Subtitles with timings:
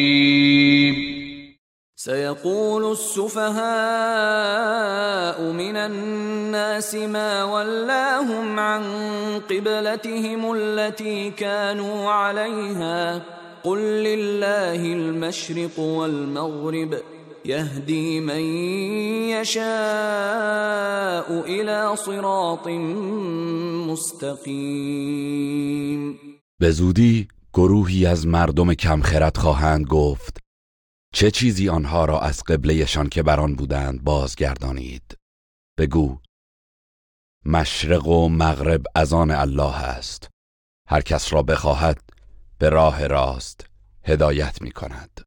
[1.99, 3.57] سيقول السفهاء
[5.51, 8.83] من الناس ما ولاهم عن
[9.49, 13.21] قبلتهم التي كانوا عليها.
[13.63, 16.97] قل لله المشرق والمغرب
[17.45, 18.41] يهدي من
[19.33, 19.65] يشاء
[21.45, 22.67] إلى صراط
[23.89, 25.19] مستقیم
[26.59, 30.46] به زودی گروهی از مردم کمخرد خواهند گفت.
[31.13, 35.17] چه چیزی آنها را از قبلهشان که بران بودند بازگردانید؟
[35.77, 36.19] بگو.
[37.45, 40.29] مشرق و مغرب از آن الله است.
[40.89, 42.01] هر کس را بخواهد
[42.59, 43.65] به راه راست
[44.03, 45.26] هدایت می کند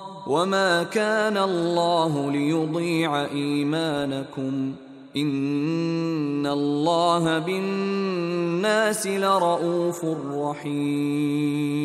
[0.27, 4.75] وما كان الله ليضيع ایمانكم
[5.15, 11.81] ان الله بالناس لرؤوف رحیم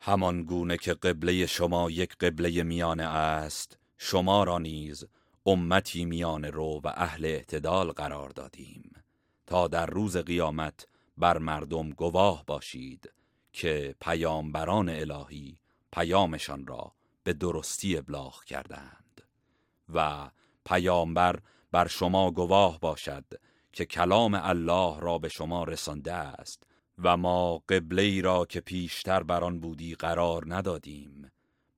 [0.00, 5.04] همان گونه که قبله شما یک قبله میانه است شما را نیز
[5.46, 8.92] امتی میان رو و اهل اعتدال قرار دادیم.
[9.46, 10.86] تا در روز قیامت
[11.18, 13.12] بر مردم گواه باشید
[13.52, 15.56] که پیامبران الهی
[15.92, 16.92] پیامشان را
[17.24, 19.22] به درستی ابلاغ کردند
[19.94, 20.30] و
[20.64, 21.40] پیامبر
[21.72, 23.24] بر شما گواه باشد
[23.72, 26.62] که کلام الله را به شما رسانده است
[26.98, 31.30] و ما قبله ای را که پیشتر بر آن بودی قرار ندادیم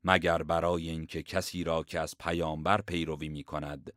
[0.05, 3.93] مگر برای اینکه کسی را که از پیامبر پیروی می کند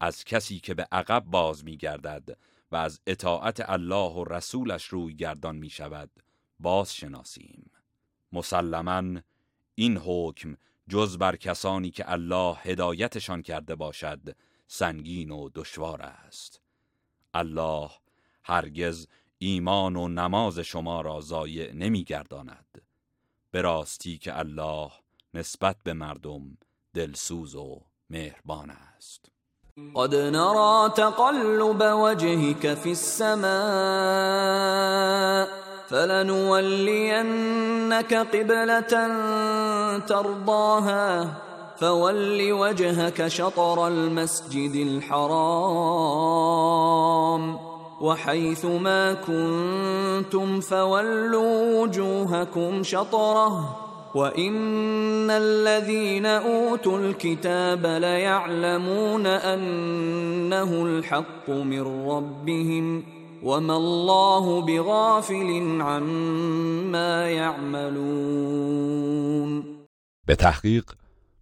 [0.00, 2.38] از کسی که به عقب باز می گردد
[2.72, 6.10] و از اطاعت الله و رسولش روی گردان می شود
[6.60, 7.70] باز شناسیم
[8.32, 9.20] مسلما
[9.74, 10.56] این حکم
[10.92, 14.20] جز بر کسانی که الله هدایتشان کرده باشد
[14.66, 16.60] سنگین و دشوار است.
[17.34, 17.90] الله
[18.44, 19.06] هرگز
[19.38, 22.82] ایمان و نماز شما را ضایع نمیگرداند.
[23.50, 24.90] به راستی که الله
[25.34, 26.58] نسبت به مردم
[26.94, 29.32] دلسوز و مهربان است.
[29.94, 33.52] قد نرى تقلب وجهك في السماء
[35.92, 37.22] فلنولينك
[38.14, 39.08] قبلة
[39.98, 41.34] ترضاها
[41.76, 45.42] فول وجهك شطر المسجد الحرام.
[48.00, 53.76] وحيث ما كنتم فولوا وجوهكم شطره
[54.14, 63.21] وإن الذين أوتوا الكتاب ليعلمون أنه الحق من ربهم.
[63.42, 68.62] وما الله بغافل عما يعملون.
[70.26, 70.84] به تحقیق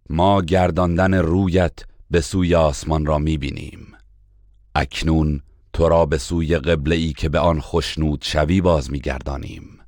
[0.09, 1.79] ما گرداندن رویت
[2.11, 3.87] به سوی آسمان را می‌بینیم.
[4.75, 5.41] اکنون
[5.73, 9.79] تو را به سوی قبله ای که به آن خشنود شوی باز میگردانیم.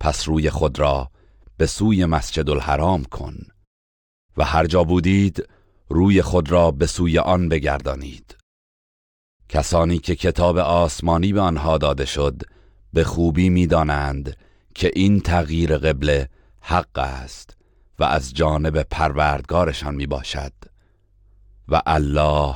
[0.00, 1.10] پس روی خود را
[1.56, 3.36] به سوی مسجد الحرام کن
[4.36, 5.48] و هر جا بودید
[5.88, 8.37] روی خود را به سوی آن بگردانید.
[9.48, 12.42] کسانی که کتاب آسمانی به آنها داده شد
[12.92, 14.36] به خوبی می‌دانند
[14.74, 16.28] که این تغییر قبله
[16.60, 17.56] حق است
[17.98, 20.52] و از جانب پروردگارشان می باشد
[21.68, 22.54] و الله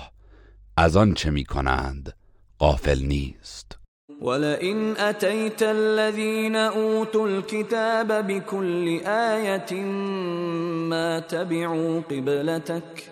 [0.76, 2.12] از آن چه می کنند
[2.58, 3.78] غافل نیست.
[4.22, 9.75] ولئن اتيت الذين اوتوا الكتاب بكل آية
[10.90, 13.12] ما تبعوا قبلتك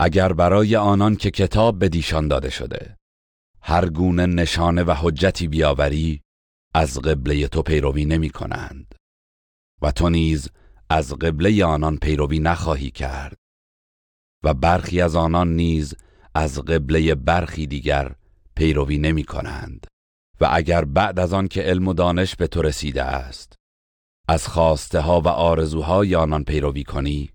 [0.00, 2.96] اگر برای آنان که کتاب به دیشان داده شده
[3.60, 6.20] هر گونه نشانه و حجتی بیاوری
[6.74, 8.94] از قبله تو پیروی نمی کنند.
[9.82, 10.48] و تو نیز
[10.90, 13.36] از قبله آنان پیروی نخواهی کرد.
[14.44, 15.94] و برخی از آنان نیز
[16.34, 18.14] از قبله برخی دیگر
[18.56, 19.86] پیروی نمی کنند.
[20.40, 23.54] و اگر بعد از آن که علم و دانش به تو رسیده است
[24.28, 27.30] از خواسته ها و آرزوهای آنان پیروی کنی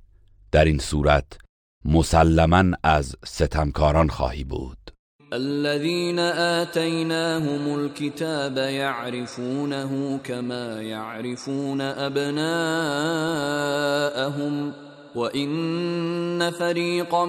[0.52, 1.38] در این صورت
[1.86, 4.78] مسلما از ستمکاران خواهی بود.
[5.34, 12.50] الذين آتيناهم الكتاب يعرفونه كما يعرفون أبناءهم
[15.16, 17.26] وإن فريقا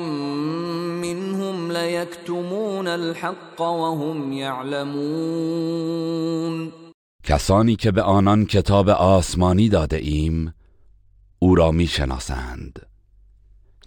[1.07, 4.91] منهم ليكتمون الحق وهم يعلمون.
[7.25, 10.55] کسانی که به آنان کتاب آسمانی داده ایم
[11.39, 12.90] او را می‌شناسند.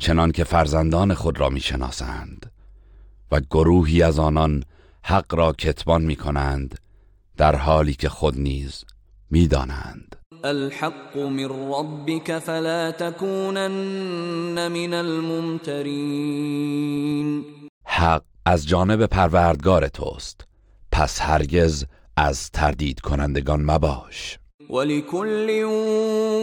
[0.04, 2.52] چنان که فرزندان خود را می‌شناسند
[3.32, 4.64] و گروهی از آنان
[5.04, 6.80] حق را کتمان می کنند
[7.38, 8.84] در حالی که خود نیز
[9.32, 10.16] می‌دانند.
[10.44, 15.86] الحق من ربك فلا تكونن من الممترین.
[17.86, 20.48] حق از جانب پروردگار توست.
[20.92, 21.86] پس هرگز
[22.18, 24.40] از تردید کنندگان مباش.
[24.70, 25.64] ولكل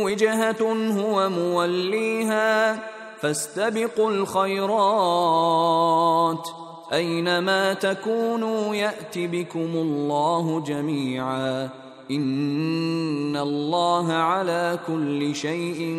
[0.05, 0.63] وجهة
[0.93, 2.77] هو موليها
[3.21, 5.31] فاستبقوا الخيرات
[6.93, 11.71] أينما تكونوا يأتي بكم الله جميعا
[12.11, 15.97] إن الله على كل شيء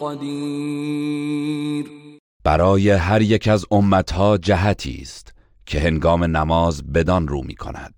[0.00, 1.90] قدير.
[2.44, 5.34] برای هر یک از امتها جهتی است
[5.66, 7.94] که هنگام نماز بدان رو می کند.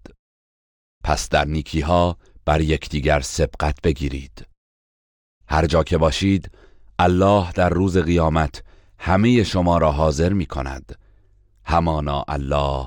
[1.04, 4.46] پس در نیکی ها بر یکدیگر سبقت بگیرید.
[5.48, 6.50] هر جا که باشید
[7.02, 8.62] الله در روز قیامت
[8.98, 10.98] همه شما را حاضر می کند.
[11.64, 12.86] همانا الله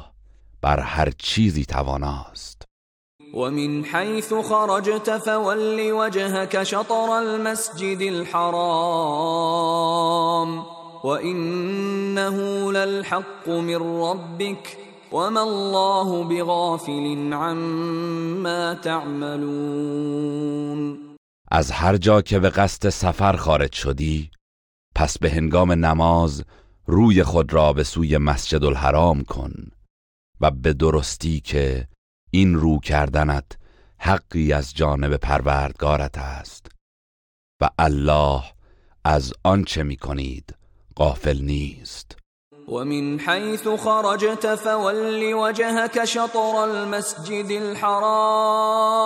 [0.62, 2.62] بر هر چیزی تواناست.
[3.34, 8.56] ومن حيث خرجت فول وجهك شطر المسجد الحرام
[11.04, 14.78] وإنه للحق من ربك
[15.12, 20.26] وما الله بغافل عما تعملون.
[21.56, 24.32] از هر جا که به قصد سفر خارج شدی
[24.96, 26.44] پس به هنگام نماز
[26.86, 29.54] روی خود را به سوی مسجد الحرام کن
[30.42, 31.88] و به درستی که
[32.32, 33.46] این رو کردنت
[33.98, 36.68] حقی از جانب پروردگارت است
[37.62, 38.44] و الله
[39.04, 40.56] از آنچه می کنید
[40.96, 42.18] غافل نیست.
[42.68, 49.06] ومن حيث خرجت فول وجهك شطر المسجد الحرام.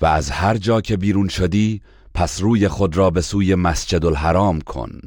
[0.00, 1.82] و از هر جا که بیرون شدی
[2.14, 5.00] پس روی خود را به سوی مسجد الحرام کن.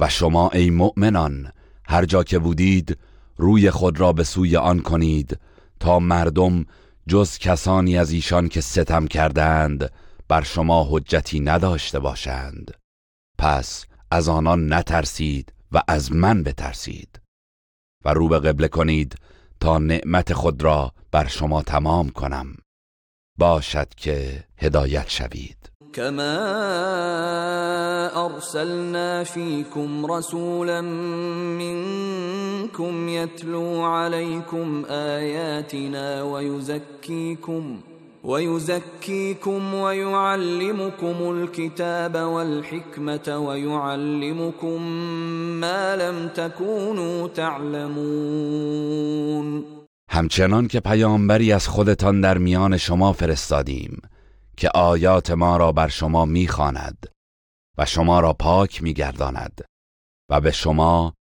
[0.00, 1.52] و شما ای مؤمنان
[1.84, 2.98] هر جا که بودید
[3.36, 5.38] روی خود را به سوی آن کنید
[5.80, 6.64] تا مردم
[7.08, 9.90] جز کسانی از ایشان که ستم کردند
[10.28, 12.70] بر شما حجتی نداشته باشند.
[13.38, 17.20] پس از آنان نترسید و از من بترسید.
[18.04, 19.16] و رو به قبله کنید
[19.60, 22.56] تا نعمت خود را بر شما تمام کنم.
[23.38, 25.56] باشد که هدایت شوید.
[25.92, 26.36] كما
[28.26, 30.80] ارسلنا فيكم رسولا
[31.60, 37.80] منكم يتلو عليكم آياتنا ويزكيكم
[38.24, 44.82] ويزكيكم ويعلمكم الكتاب والحكمة ويعلمكم
[45.60, 48.56] ما لم تكونوا تعلمون.
[50.16, 54.02] همچنان که پیامبری از خودتان در میان شما فرستادیم
[54.56, 57.06] که آیات ما را بر شما می‌خواند
[57.78, 59.64] و شما را پاک میگرداند
[60.30, 61.14] و به شما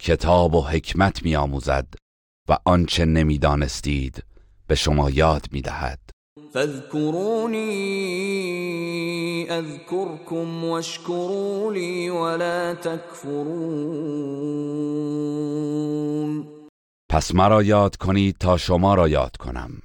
[0.00, 1.86] کتاب و حکمت میآموزد
[2.48, 4.24] و آنچه نمی‌دانستید
[4.66, 5.98] به شما یاد می‌دهد.
[6.52, 7.60] فاذكروني
[9.50, 14.48] اذكركم واشكروا لي ولا تكفرون
[17.10, 19.82] پس مرا یاد کنید تا شما را یاد کنم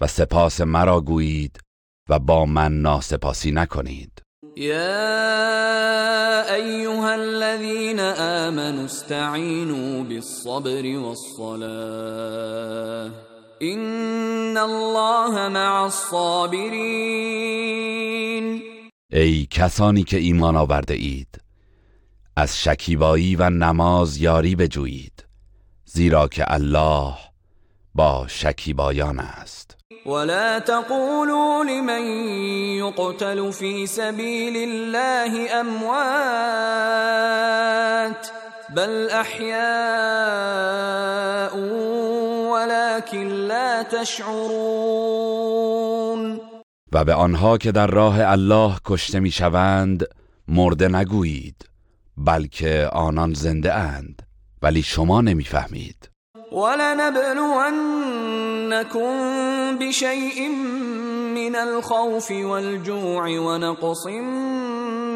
[0.00, 1.60] و سپاس مرا گویید
[2.08, 4.22] و با من ناسپاسی نکنید.
[4.56, 4.94] يا
[6.54, 11.50] ايها الذين امنوا استعينوا بالصبر والصلاه
[13.62, 16.80] ان الله مع الصابرين
[19.12, 21.40] ای کسانی که ایمان آورده اید
[22.36, 25.29] از شکیبایی و نماز یاری بجویید.
[25.92, 27.14] زیرا که الله
[27.94, 29.76] با شکیبایان است.
[30.06, 32.02] ولا تقولوا لمن
[32.78, 35.90] يقتل في سبيل الله اموات
[38.76, 39.50] بل احياء
[42.52, 44.40] ولكن لا تشعرون.
[46.92, 50.04] و به آنها که در راه الله کشته می‌شوند
[50.48, 51.68] مرده نگویید
[52.16, 54.29] بلکه آنان زنده اند.
[54.62, 56.10] ولی شما نمی‌فهمید.
[56.52, 57.88] ولنبلونكم
[59.78, 60.48] بشيء
[61.34, 64.06] من الخوف والجوع ونقص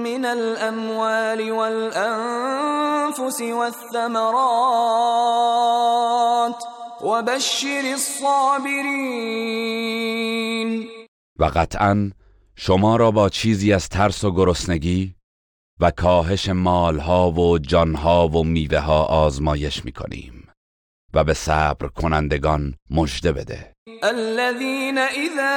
[0.04, 4.34] من الاموال والانفس والثمرات
[7.04, 8.84] وبشر الصابرين
[11.38, 12.10] و قطعا
[12.56, 15.14] شما را با چیزی از ترس و گرسنگی
[15.80, 20.48] و کاهش مالها و جانها و میوه ها آزمایش می‌کنیم.
[21.14, 23.72] و به صبر کنندگان مژده بده.
[24.02, 25.54] الذين اذا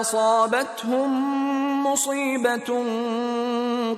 [0.00, 1.10] اصابتهم
[1.92, 2.58] مصيبه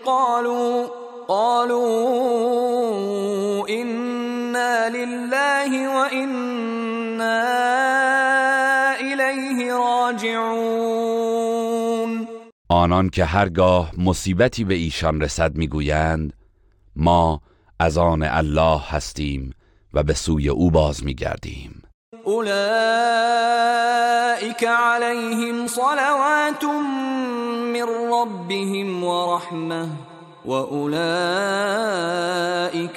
[0.05, 0.87] قالوا
[1.29, 1.85] قالوا
[3.69, 7.45] انا لله وانا
[9.01, 11.74] اليه راجعون.
[12.69, 16.33] آنان که هرگاه مصیبتی به ایشان رسد می‌گویند
[16.97, 17.41] ما
[17.79, 19.51] از آن الله هستیم
[19.95, 21.83] و به سوی او باز میگردیم.
[22.25, 22.55] اولئك
[24.65, 26.65] عليهم صلوات
[27.75, 29.89] من ربهم ورحمه
[30.45, 31.01] واولئك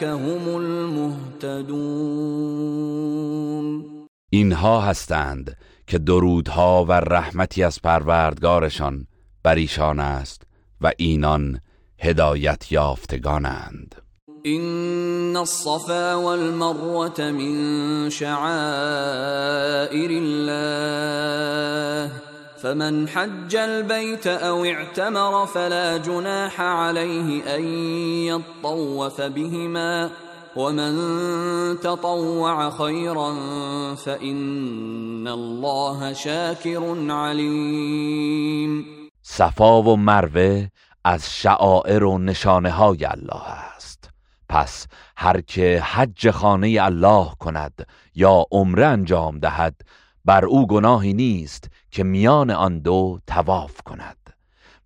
[0.03, 1.67] هم المهتدون.
[4.29, 5.57] اینها هستند
[5.87, 9.07] که درودها و رحمتی از پروردگارشان
[9.47, 10.41] بر ایشان است
[10.81, 11.61] و اینان
[11.99, 13.95] هدایت یافتگانند.
[14.45, 22.11] إن الصفا والمروة من شعائر الله
[22.61, 27.63] فمن حج البيت أو اعتمر فلا جناح عليه أن
[28.27, 30.09] يطوف بهما
[30.55, 30.95] ومن
[31.79, 33.35] تطوع خيرا
[33.95, 38.96] فإن الله شاكر عليم.
[39.29, 40.67] صفا و مروه
[41.03, 44.09] از شعائر و نشانه های الله است.
[44.49, 49.81] پس هر که حج خانه الله کند یا عمره انجام دهد
[50.25, 54.17] بر او گناهی نیست که میان آن دو تواف کند.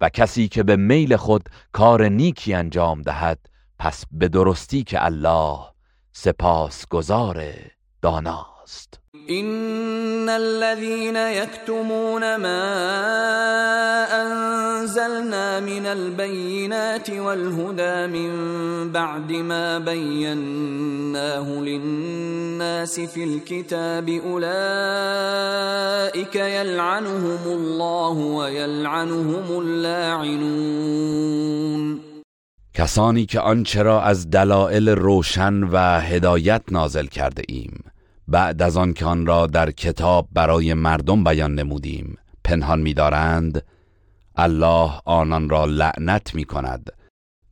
[0.02, 3.40] و کسی که به میل خود کار نیکی انجام دهد
[3.80, 5.60] پس به درستی که الله
[6.12, 7.44] سپاسگزار
[8.02, 9.01] داناست.
[9.30, 12.62] إن الذين يكتمون ما
[14.22, 18.32] أنزلنا من البينات والهدى من
[18.92, 24.46] بعد ما بيناه للناس في الكتاب أولئك
[26.36, 31.02] يلعنهم الله ويلعنهم اللاعنون
[32.74, 37.84] کسانی که آنچه را از دلایل روشن و هدایت نازل کرده ایم
[38.32, 43.66] بعد از آن که آن را در کتاب برای مردم بیان نمودیم پنهان می‌دارند
[44.36, 46.94] الله آنان را لعنت می کند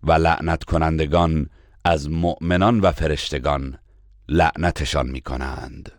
[0.04, 1.50] و لعنت کنندگان
[1.86, 3.78] از مؤمنان و فرشتگان
[4.30, 5.92] لعنتشان می کنند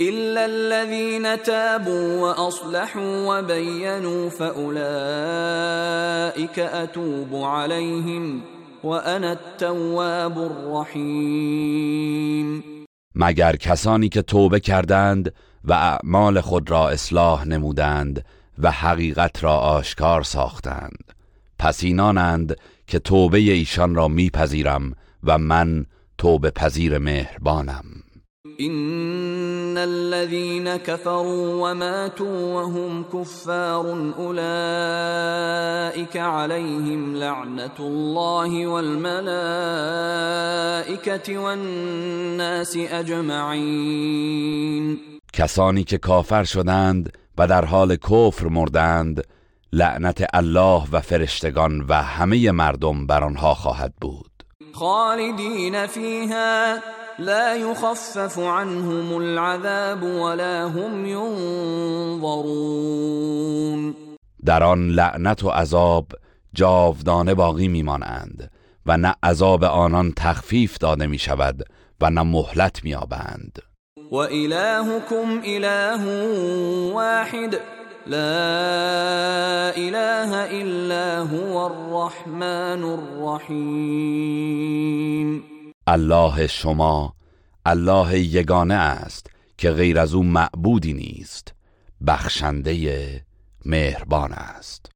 [0.00, 4.68] إلا الذين تابوا وأصلحوا وبينوا فأولئك
[6.58, 8.42] أتوب عليهم
[8.84, 11.56] وأنا التواب الرحيم.
[13.16, 15.32] مگر کسانی که توبه کردند
[15.64, 18.24] و اعمال خود را اصلاح نمودند
[18.58, 21.14] و حقیقت را آشکار ساختند.
[21.58, 22.56] پس اینانند
[22.86, 24.92] که توبه ایشان را میپذیرم
[25.24, 25.86] و من
[26.18, 27.84] توبه پذیر مهربانم.
[28.60, 39.26] إن الذين كفروا وماتوا وهم كفار أولئك عليهم لعنة الله والملائكة
[41.38, 44.36] والناس أجمعين.
[45.32, 49.22] کسانی که کافر شدند و در حال کفر مردند
[49.72, 54.30] لعنت الله و فرشتگان و همه مردم بر آنها خواهد بود.
[54.72, 56.76] خالدين فيها
[57.18, 62.76] لا يخفف عنهم العذاب ولا هم ينظرون.
[64.44, 66.06] در آن لعنت و عذاب
[66.54, 68.50] جاودانه باقی میمانند
[68.86, 71.62] و نه عذاب آنان تخفیف داده می شود
[72.00, 73.58] و نه مهلت میابند
[74.12, 76.04] و الهکم اله
[76.92, 77.54] واحد.
[78.06, 84.16] لا اله الا هو الرحمن الرحیم.
[85.86, 87.14] الله شما
[87.66, 91.54] الله یگانه است که غیر از او معبودی نیست
[92.06, 93.24] بخشنده
[93.64, 94.95] مهربان است.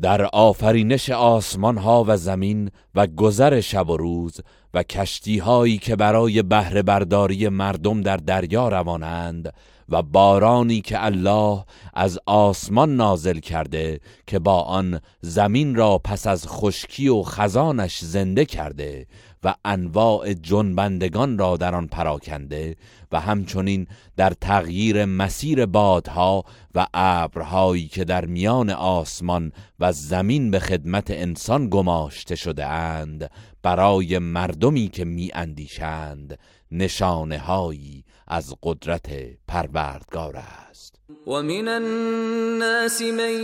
[0.00, 4.40] در آفرینش آسمان ها و زمین و گذر شب و روز
[4.74, 9.52] و کشتی هایی که برای بهره برداری مردم در دریا روانند
[9.88, 11.64] و بارانی که الله
[11.94, 18.44] از آسمان نازل کرده که با آن زمین را پس از خشکی و خزانش زنده
[18.44, 19.06] کرده
[19.44, 22.76] و انواع جنبندگان را در آن پراکنده
[23.12, 30.58] و همچنین در تغییر مسیر بادها و ابرهایی که در میان آسمان و زمین به
[30.58, 33.30] خدمت انسان گماشته شده اند
[33.62, 36.38] برای مردمی که می اندیشند
[36.70, 39.08] نشانه هایی از قدرت
[39.48, 40.94] پروردگار است.
[41.26, 43.42] و من الناس من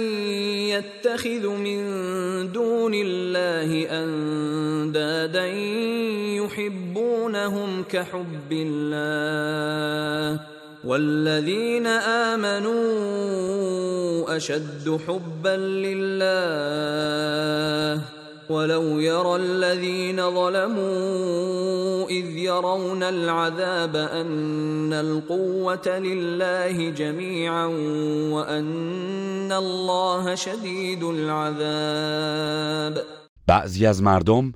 [0.68, 1.82] يتخذ من
[2.52, 5.46] دون الله اندادا
[6.36, 10.40] يحبونهم كحب الله
[10.84, 11.86] والذين
[12.32, 12.76] آمنوا
[14.36, 17.02] أشد حبا لله
[18.52, 27.66] ولو يرى الذين ظلموا إذ يرون العذاب أن القوة لله جميعا
[28.34, 33.04] وأن الله شديد العذاب.
[33.46, 34.52] بعضی از مردم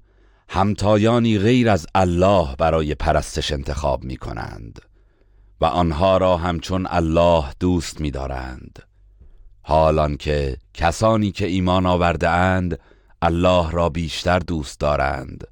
[0.49, 4.79] همتایانی غیر از الله برای پرستش انتخاب می کنند
[5.61, 8.79] و آنها را همچون الله دوست می دارند
[9.63, 12.79] حالان که کسانی که ایمان آورده اند
[13.23, 15.49] الله را بیشتر دوست دارند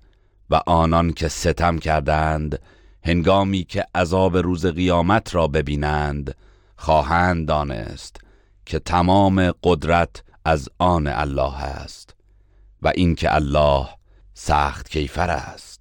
[0.51, 2.59] و آنان که ستم کردند
[3.05, 6.35] هنگامی که عذاب روز قیامت را ببینند
[6.77, 8.17] خواهند دانست
[8.67, 12.15] که تمام قدرت از آن الله است
[12.83, 13.89] و اینکه الله
[14.35, 15.74] سخت کیفر است.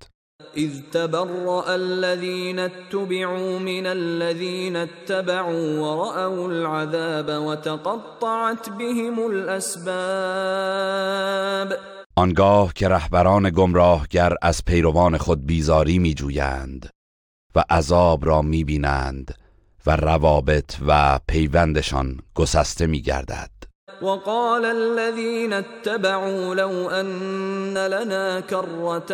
[0.58, 9.94] اذ تبرأ الذين اتبعوا من الذين اتبعوا ورأوا العذاب وتقطعت بهم الاسباب
[12.16, 16.90] آنگاه که رهبران گمراهگر از پیروان خود بیزاری می جویند
[17.56, 19.36] و عذاب را می بینند
[19.86, 23.50] و روابط و پیوندشان گسسته می گردد
[24.02, 29.12] وقال الذين اتبعوا لو أن لنا كرة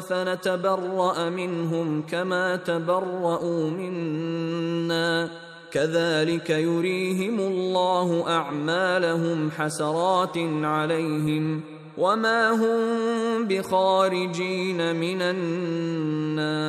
[0.00, 5.30] فنتبرأ منهم كما تبرأوا منا.
[5.70, 11.62] كذلك يريهم الله أعمالهم حسرات عليهم
[11.98, 16.66] وما هم بخارجين من النار.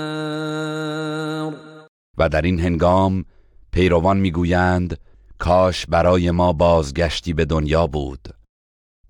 [2.18, 3.26] و در این هنگام
[3.72, 4.98] پیروان میگویند
[5.40, 8.30] کاش برای ما بازگشتی به دنیا بود.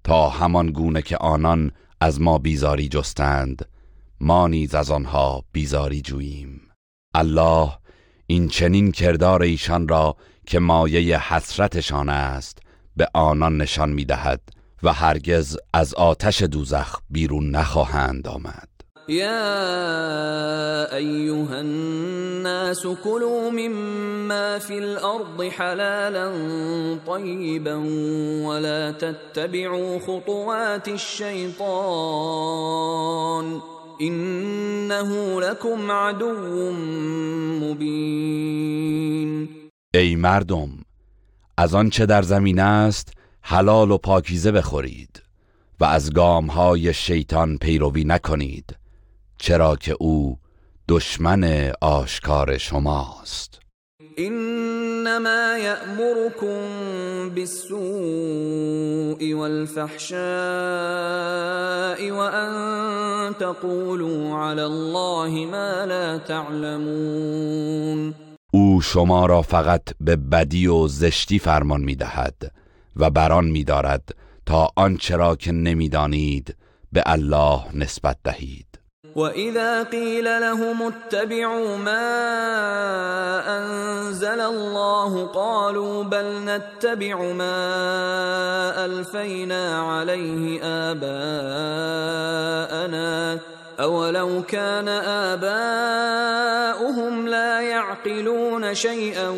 [0.03, 3.65] تا همان گونه که آنان از ما بیزاری جستند
[4.19, 6.61] ما نیز از آنها بیزاری جوییم.
[7.13, 7.71] الله
[8.27, 12.59] این چنین کردار ایشان را که مایه حسرتشان است
[12.95, 14.41] به آنان نشان می‌دهد
[14.83, 18.76] و هرگز از آتش دوزخ بیرون نخواهند آمد.
[19.09, 26.31] يا ايها الناس كلوا مما في الارض حلالا
[27.07, 27.75] طيبا
[28.45, 31.57] ولا تتبعوا خطوات الشيطان
[34.01, 36.71] انه لكم عدو
[37.61, 39.49] مبين.
[39.93, 40.69] ای مردم
[41.57, 45.23] از آنچه در زمین است حلال و پاکیزه بخورید
[45.79, 46.11] و از
[46.49, 48.77] های شیطان پیروی نکنید.
[49.37, 50.37] چرا که او
[50.89, 53.59] دشمن آشکار شماست.
[54.17, 56.59] انما یأمركم
[57.35, 60.17] بالسوء والفحشاء
[62.11, 68.13] وان تقولوا على الله ما لا تعلمون.
[68.51, 72.51] او شما را فقط به بدی و زشتی فرمان می‌دهد
[72.95, 76.55] و بران میدارد تا آنچه را که نمی‌دانید
[76.91, 78.66] به الله نسبت دهید.
[79.17, 82.09] وَإِذَا قِيلَ لَهُمُ اتَّبِعُوا مَا
[83.57, 87.57] أَنزَلَ اللَّهُ قَالُوا بَلْ نَتَّبِعُ مَا
[88.85, 90.59] أَلْفَيْنَا عَلَيْهِ
[90.93, 91.17] آبَاءَنَا
[93.79, 94.87] أَوَلَوْ كَانَ
[95.33, 99.29] آبَاؤُهُمْ لَا يَعْقِلُونَ شَيْئًا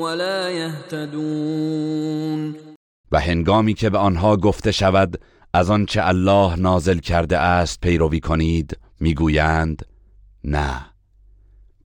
[0.00, 2.54] وَلَا يَهْتَدُونَ
[3.12, 5.20] و هنگامی که به آنها گفته شود
[5.52, 9.86] از آنچه الله نازل کرده است پیروی کنید می‌گویند
[10.44, 10.86] نه.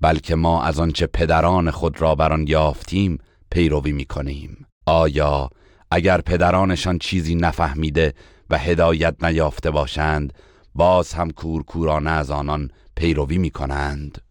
[0.01, 3.17] بلکه ما از آنچه پدران خود را بر آن یافتیم
[3.51, 4.65] پیروی می‌کنیم.
[4.86, 5.49] آیا
[5.91, 8.13] اگر پدرانشان چیزی نفهمیده
[8.49, 10.34] و هدایت نیافته باشند
[10.75, 14.21] باز هم کورکورانه از آنان پیروی می‌کنند؟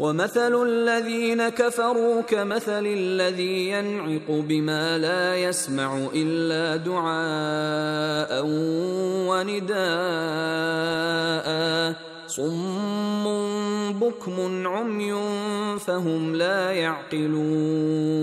[0.00, 8.44] ومثل الذين كفروا كمثل الذي ينعق بما لا يسمع إلا دعاء
[9.28, 10.74] ونداء
[12.36, 13.24] صم
[14.00, 15.12] بكم عمي
[15.78, 18.18] فهم لا يعقلون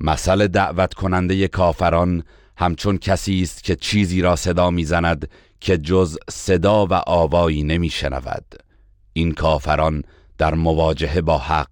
[0.00, 2.22] مثل دعوت کننده کافران
[2.56, 5.30] همچون کسی است که چیزی را صدا می‌زند
[5.60, 8.54] که جز صدا و آوایی نمیشنود.
[9.12, 10.02] این کافران
[10.38, 11.70] در مواجهه با حق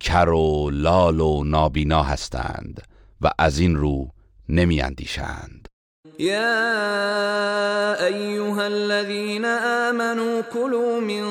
[0.00, 2.82] کر و لال و نابینا هستند
[3.20, 4.08] و از این رو
[4.48, 4.80] نمی
[6.18, 11.24] یا ایها الذين آمنوا كلوا من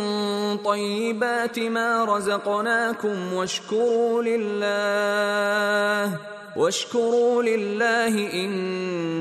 [0.58, 6.18] طیبات ما رزقناكم واشكروا لله
[6.58, 8.52] واشكروا لله ان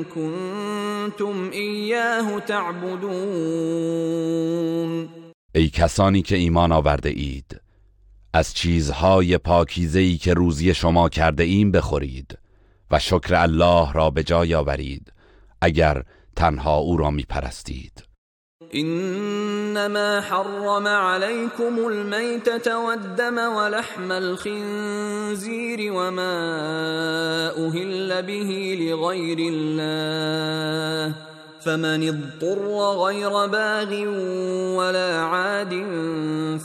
[0.05, 3.81] كنتم اياه تعبدون.
[5.55, 7.61] ای کسانی که ایمان آورده اید
[8.33, 12.39] از چیزهای پاکیزه‌ای که روزی شما کرده ایم بخورید
[12.91, 15.13] و شکر الله را به جای آورید.
[15.63, 16.03] اگر
[16.37, 18.11] تنها أو را می پرستید
[18.75, 26.37] انما حرم عليكم الميتة والدم ولحم الخنزير وما
[27.67, 31.15] أهل به لغير الله
[31.61, 32.69] فمن اضطر
[33.05, 33.93] غير باغ
[34.79, 35.75] ولا عاد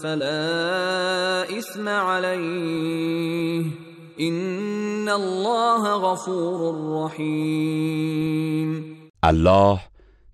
[0.03, 3.85] فلا اثم عليه
[4.19, 6.75] ان الله غفور
[7.06, 8.71] رحیم
[9.23, 9.80] الله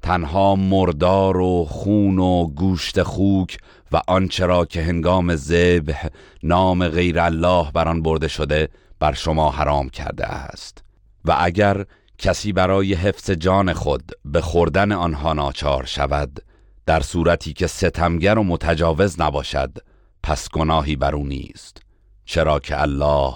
[0.02, 3.58] تنها مردار و خون و گوشت خوک
[3.91, 6.08] و آنچه را که هنگام ذبح
[6.44, 10.84] نام غیر الله بر آن برده شده بر شما حرام کرده است.
[11.26, 11.86] و اگر
[12.17, 16.39] کسی برای حفظ جان خود به خوردن آنها ناچار شود
[16.86, 19.78] در صورتی که ستمگر و متجاوز نباشد
[20.24, 21.82] پس گناهی بر او نیست.
[22.26, 23.34] چرا که الله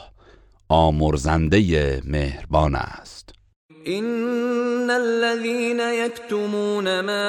[0.69, 3.29] آمرزنده مهربان است.
[3.87, 7.27] ان الذين يكتمون ما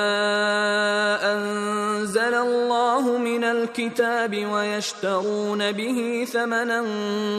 [1.33, 6.85] انزل الله من الكتاب ويشترون به ثمنا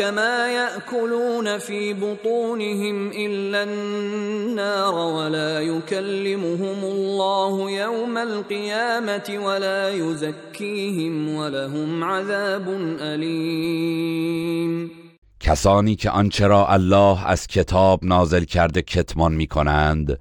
[0.01, 12.67] ما ياكلون في بطونهم الا النار ولا يكلمهم الله يوم القيامه ولا يزكيهم ولهم عذاب
[12.99, 14.91] الیم
[15.39, 20.19] کسانی که آنچه را الله از کتاب نازل کرده کتمان می کنند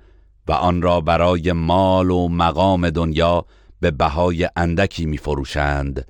[0.48, 3.44] و آن را برای مال و مقام دنیا
[3.80, 6.06] به بهای اندکی می فروشند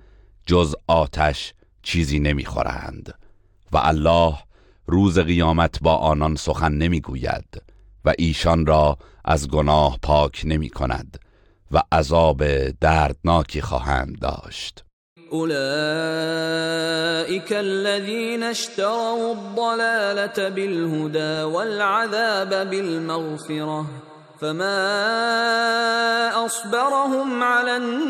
[0.46, 3.14] جز آتش چیزی نمی‌خورند
[3.72, 4.34] و الله
[4.86, 7.62] روز قیامت با آنان سخن نمی‌گوید
[8.04, 11.18] و ایشان را از گناه پاک نمی کند
[11.72, 14.84] و عذاب دردناکی خواهند داشت.
[15.30, 15.52] اولئك
[17.52, 23.84] الذين اشتروا الضلالة بالهدى والعذاب بالمغفرة
[24.42, 28.04] فما اصبرهم على النار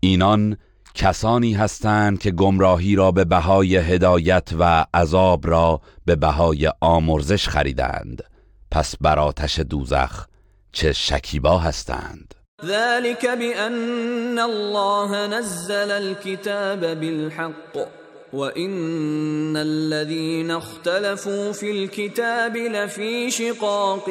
[0.00, 0.56] اینان
[0.94, 8.22] کسانی هستند که گمراهی را به بهای هدایت و عذاب را به بهای آمرزش خریدند.
[8.70, 10.26] پس بر آتش دوزخ
[10.72, 17.88] چه شکیبا هستند؟ ذلك بأن الله نزل الكتاب بالحق
[18.32, 24.10] وإن الذين اختلفوا في الكتاب لفي شقاق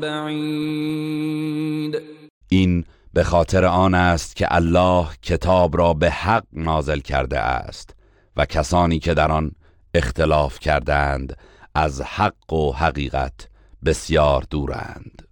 [0.00, 2.02] بعید
[2.48, 7.94] این به خاطر آن است که الله کتاب را به حق نازل کرده است
[8.36, 9.52] و کسانی که در آن
[9.94, 11.36] اختلاف کردند
[11.74, 13.48] از حق و حقیقت
[13.84, 15.31] بسیار دورند.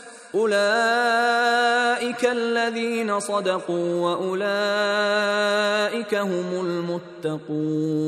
[0.33, 4.53] اولئك الذين صدقوا واولئك
[6.13, 8.01] هم المتقون.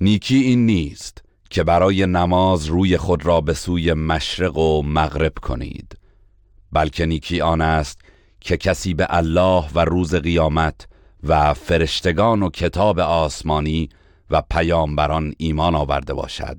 [0.00, 5.98] نیکی این نیست که برای نماز روی خود را به سوی مشرق و مغرب کنید
[6.72, 8.00] بلکه نیکی آن است
[8.40, 10.86] که کسی به الله و روز قیامت
[11.22, 13.88] و فرشتگان و کتاب آسمانی
[14.30, 16.58] و پیامبران ایمان آورده باشد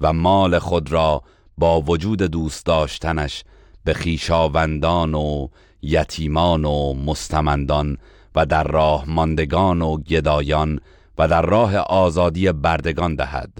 [0.00, 1.22] و مال خود را
[1.58, 3.44] با وجود دوست داشتنش
[3.84, 5.48] به خیشاوندان و
[5.82, 7.98] یتیمان و مستمندان
[8.34, 10.80] و در راه ماندگان و گدایان
[11.18, 13.58] و در راه آزادی بردگان دهد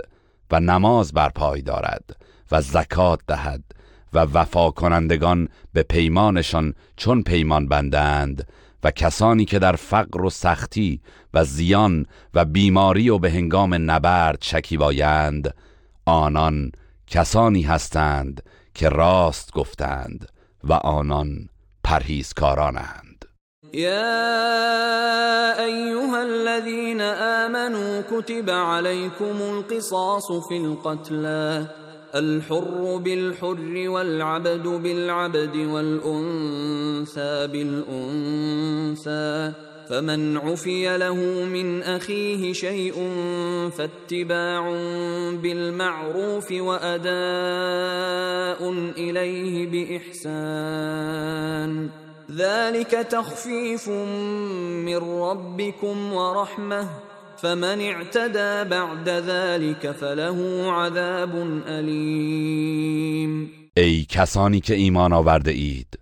[0.51, 2.17] و نماز برپای دارد
[2.53, 3.63] و زکات دهد
[4.13, 8.49] و وفا کنندگان به پیمانشان چون پیمان بندند
[8.85, 11.01] و کسانی که در فقر و سختی
[11.35, 15.55] و زیان و بیماری و به هنگام نبرد شکیبایند
[16.05, 16.73] آنان
[17.07, 18.43] کسانی هستند
[18.75, 20.29] که راست گفتند
[20.65, 21.49] و آنان
[21.85, 23.25] پرهیزکارانند.
[23.73, 31.67] یا ایها الذين آمنوا كتب عليكم القصاص في القتلى
[32.15, 39.53] الحر بالحر والعبد بالعبد والأنثى بالأنثى
[39.89, 43.11] فمن عفي له من أخيه شيء
[43.77, 44.71] فاتباع
[45.43, 47.11] بالمعروف وأداء
[48.99, 51.17] إليه بإحسان.
[52.37, 56.89] ذلك تخفيف من ربكم ورحمة.
[57.37, 61.35] فمن اعتدى بعد ذلك فله عذاب
[61.67, 65.99] الیم ای کسانی که ایمان آورده اید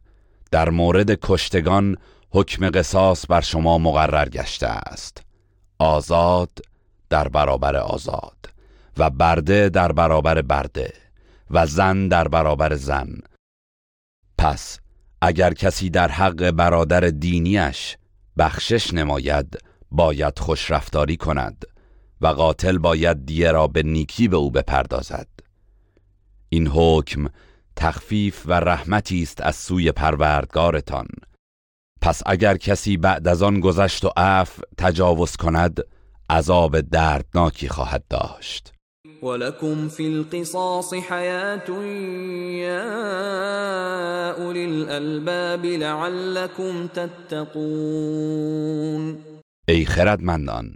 [0.51, 1.97] در مورد کشتگان
[2.37, 5.23] حکم قصاص بر شما مقرر گشته است.
[5.79, 6.59] آزاد
[7.11, 8.51] در برابر آزاد
[8.97, 10.93] و برده در برابر برده
[11.51, 13.19] و زن در برابر زن.
[14.39, 14.79] پس
[15.23, 17.97] اگر کسی در حق برادر دینیش
[18.39, 19.59] بخشش نماید
[19.91, 21.65] باید خوشرفتاری کند
[22.21, 25.29] و قاتل باید دیه را به نیکی به او بپردازد.
[26.49, 27.27] این حکم
[27.77, 31.07] تخفیف و رحمتی است از سوی پروردگارتان.
[32.05, 35.81] پس اگر کسی بعد از آن گذشت و عفو تجاوز کند
[36.31, 38.73] عذاب دردناکی خواهد داشت.
[39.23, 41.71] ولكم في القصاص حياة
[42.61, 42.91] يا
[44.31, 48.35] أولي الألباب لعلكم تتقون.
[49.69, 50.71] ای خردمندان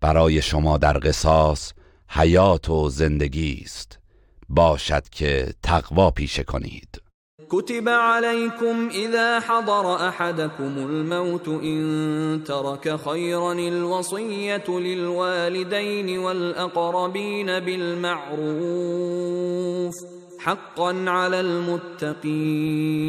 [0.00, 1.72] برای شما در قصاص
[2.08, 3.98] حیات و زندگی است.
[4.48, 7.03] باشد که تقوا پیشه کنید.
[7.50, 18.74] كتب عليكم إذا حضر أحدكم الموت إن ترك خيرا الوصية للوالدين والأقربين بالمعروف
[20.38, 23.04] حقا على المتقين.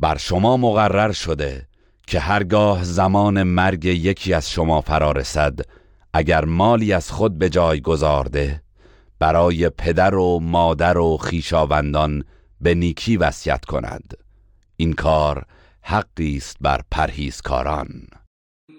[0.00, 1.66] بر شما مقرر شده
[2.06, 5.60] که هرگاه زمان مرگ یکی از شما فرا رسد
[6.12, 8.62] اگر مالی از خود به جای گذارده
[9.18, 12.24] برای پدر و مادر و خیشاوندان
[12.60, 14.14] به نیکی وصیت کند
[14.76, 15.44] این کار
[15.82, 18.06] حقی است بر پرهیزکاران.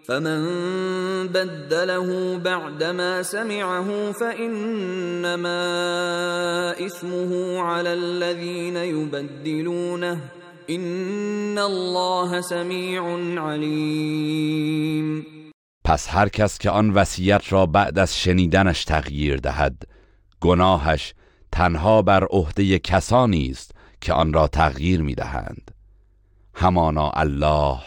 [0.08, 5.50] فمن بدله بعدما سمعه فإنما
[6.86, 10.22] إثمه على الذين يبدلونه.
[10.70, 13.02] این الله سمیع
[13.40, 15.26] علیم
[15.84, 19.84] پس هر کس که آن وصیت را بعد از شنیدنش تغییر دهد
[20.40, 21.14] گناهش
[21.52, 25.72] تنها بر عهده کسانی است که آن را تغییر می‌دهند.
[26.54, 27.80] همانا الله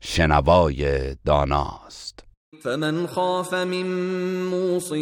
[0.00, 2.24] شنوای داناست.
[2.62, 3.86] فمن خاف من
[4.42, 4.92] موص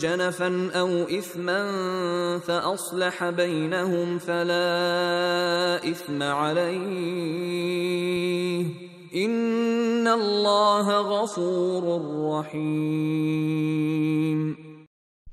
[0.00, 7.60] جنفا او اثما فاصلح بينهم فلا اثم عليه.
[9.14, 12.00] ان الله غفور
[12.40, 14.69] رحیم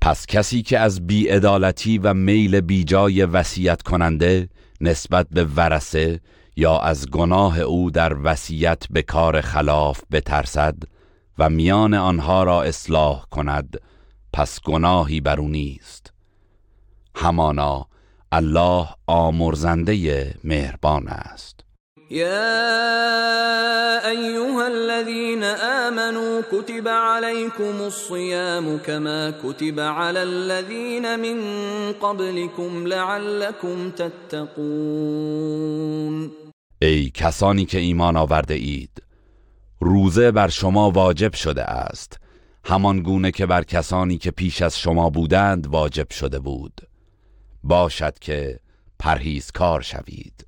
[0.08, 4.48] پس کسی که از بیعدالتی و میل بیجای وصیت کننده
[4.80, 6.20] نسبت به ورسه
[6.56, 10.76] یا از گناه او در وصیت به کار خلاف بترسد
[11.38, 13.80] و میان آنها را اصلاح کند
[14.32, 16.12] پس گناهی بر او نیست.
[17.14, 17.86] همانا
[18.32, 21.57] الله آمرزنده مهربان است.
[22.10, 31.42] يا ايها الذين امنوا كتب عليكم الصيام كما كتب على الذين من
[31.92, 35.18] قبلكم لعلكم تتقون.
[36.82, 39.02] ای کسانی که ایمان آورده اید
[39.80, 42.20] روزه بر شما واجب شده است.
[42.64, 46.80] همان گونه که بر کسانی که پیش از شما بودند واجب شده بود.
[47.62, 48.60] باشد که
[48.98, 50.47] پرهیزکار شوید.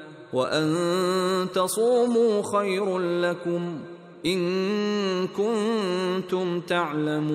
[0.33, 3.79] وان تصوموا خير لكم
[4.25, 7.31] ان كنتم تعلمون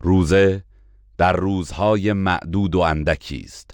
[0.00, 0.62] روزه
[1.18, 3.70] در روزهای معدود و اندکی است.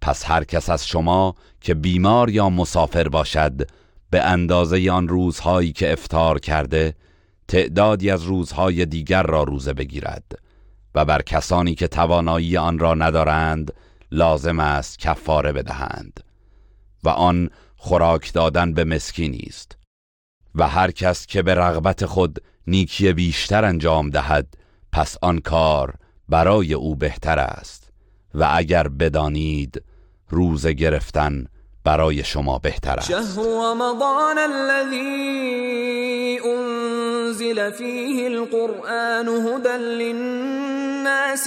[0.00, 3.68] پس هر کس از شما که بیمار یا مسافر باشد
[4.10, 6.94] به اندازه آن روزهایی که افتار کرده
[7.48, 10.32] تعدادی از روزهای دیگر را روزه بگیرد.
[10.94, 13.74] و بر کسانی که توانایی آن را ندارند
[14.12, 16.27] لازم است کفاره بدهند.
[17.04, 19.76] و آن خوراک دادن به مسکینی است.
[20.54, 24.46] و هر کس که به رغبت خود نیکی بیشتر انجام دهد
[24.92, 25.94] پس آن کار
[26.28, 27.92] برای او بهتر است.
[28.34, 29.82] و اگر بدانید
[30.30, 31.46] روزه گرفتن
[31.84, 33.08] برای شما بهتر است.
[33.08, 35.18] شهر رمضان الذي
[36.44, 40.77] انزل فيه القرآن هدى للناس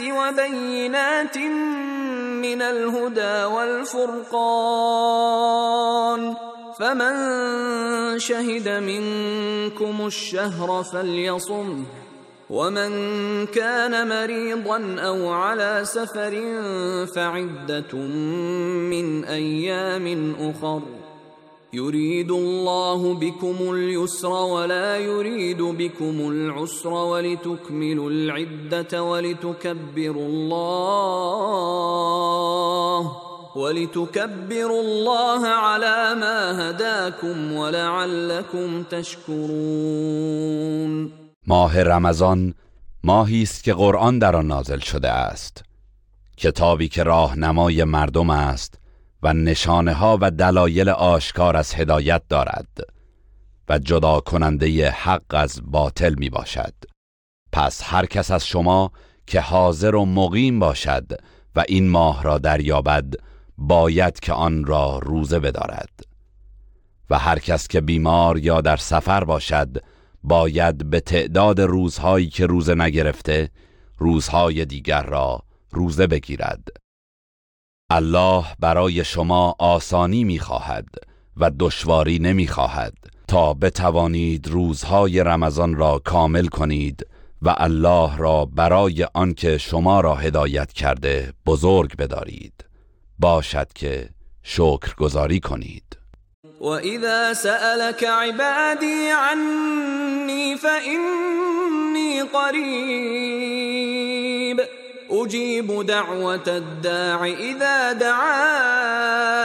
[0.01, 4.61] وبينات من الهدى والفرقان.
[6.79, 7.13] فمن
[8.19, 11.85] شهد منكم الشهر فليصمه
[12.49, 12.91] ومن
[13.45, 16.31] كان مريضا أو على سفر
[17.15, 17.97] فعدة
[18.91, 20.81] من أيام أخر.
[21.73, 31.61] يريد الله بكم اليسر ولا يريد بكم العسر ولتكملوا العده ولتكبروا الله
[33.55, 40.41] ولتكبروا الله على ما هداكم ولعلكم تشكرون.
[41.47, 42.53] ماه رمضان
[43.03, 45.63] ماهی است که قرآن در آن نازل شده است.
[46.37, 48.80] کتابی که راهنمای مردم است
[49.23, 52.67] و نشانه ها و دلایل آشکار از هدایت دارد
[53.69, 56.73] و جدا کننده حق از باطل می باشد
[57.51, 58.91] پس هر کس از شما
[59.27, 61.11] که حاضر و مقیم باشد
[61.55, 63.13] و این ماه را دریابد
[63.57, 65.89] باید که آن را روزه بدارد.
[67.09, 69.77] و هر کس که بیمار یا در سفر باشد
[70.23, 73.49] باید به تعداد روزهایی که روزه نگرفته
[73.97, 76.80] روزهای دیگر را روزه بگیرد.
[77.91, 80.87] الله برای شما آسانی می‌خواهد
[81.37, 82.93] و دشواری نمی‌خواهد.
[83.27, 87.07] تا بتوانید روزهای رمضان را کامل کنید
[87.41, 92.65] و الله را برای آنکه شما را هدایت کرده بزرگ بدارید.
[93.19, 94.09] باشد که
[94.43, 95.97] شکر گذاری کنید
[96.61, 104.01] وإذا سألك عبادي عني فإني قريب
[105.11, 109.41] أجيب دعوة الداع إذا دعان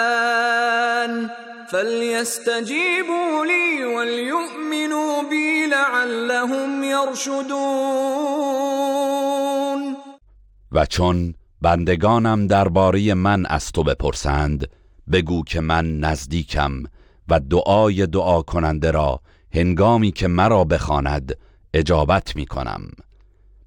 [1.71, 8.27] فليستجيبوا لي وليؤمنوا بي لعلهم يرشدون.
[10.73, 14.67] و چون بندگانم درباره من از تو بپرسند
[15.13, 16.83] بگو که من نزدیکم
[17.29, 19.21] و دعای دعا کننده را
[19.55, 21.37] هنگامی که مرا بخواند
[21.75, 22.81] اجابت می کنم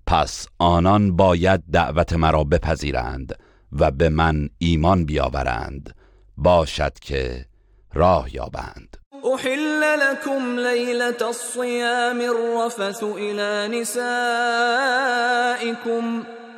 [0.09, 3.35] پس آنان باید دعوت مرا بپذیرند
[3.79, 5.95] و به من ایمان بیاورند.
[6.37, 7.45] باشد که
[7.93, 8.97] راه یابند.
[9.33, 14.03] احل لكم ليلة الصيام الرفث إلى نسائكم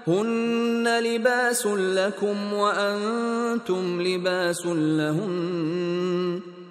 [0.08, 6.42] هن لباس لكم وأنتم لباس لهن.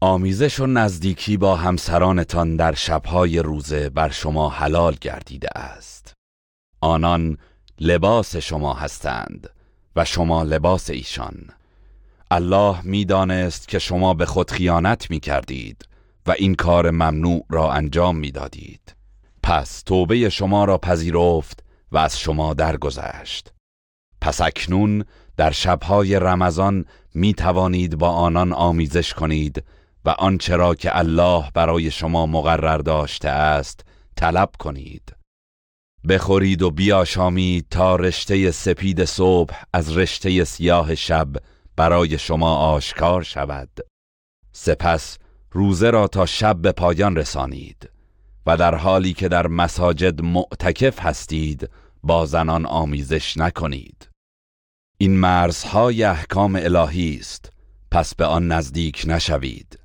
[0.00, 6.14] آمیزش و نزدیکی با همسرانتان در شبهای روزه بر شما حلال گردیده است.
[6.80, 7.38] آنان
[7.80, 9.50] لباس شما هستند
[9.96, 11.34] و شما لباس ایشان.
[12.30, 15.88] الله می‌دانست که شما به خود خیانت می کردید
[16.26, 18.94] و این کار ممنوع را انجام می دادید.
[19.42, 23.52] پس توبه شما را پذیرفت و از شما درگذشت.
[24.20, 25.04] پس اکنون
[25.36, 26.84] در شبهای رمضان
[27.14, 29.64] می توانید با آنان آمیزش کنید
[30.08, 33.84] و آنچه را که الله برای شما مقرر داشته است
[34.16, 35.16] طلب کنید.
[36.08, 41.28] بخورید و بیاشامید تا رشته سپید صبح از رشته سیاه شب
[41.76, 43.68] برای شما آشکار شود.
[44.52, 45.18] سپس
[45.50, 47.90] روزه را تا شب به پایان رسانید
[48.46, 51.70] و در حالی که در مساجد معتکف هستید
[52.02, 54.08] با زنان آمیزش نکنید.
[54.98, 57.52] این مرزهای احکام الهی است
[57.90, 59.78] پس به آن نزدیک نشوید.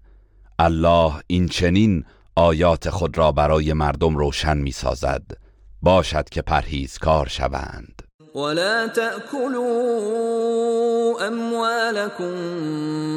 [0.64, 2.06] الله این چنین
[2.36, 5.24] آیات خود را برای مردم روشن می سازد
[5.82, 8.03] باشد که پرهیزکار شوند.
[8.34, 9.68] ولا تأكلوا
[11.28, 12.34] أموالكم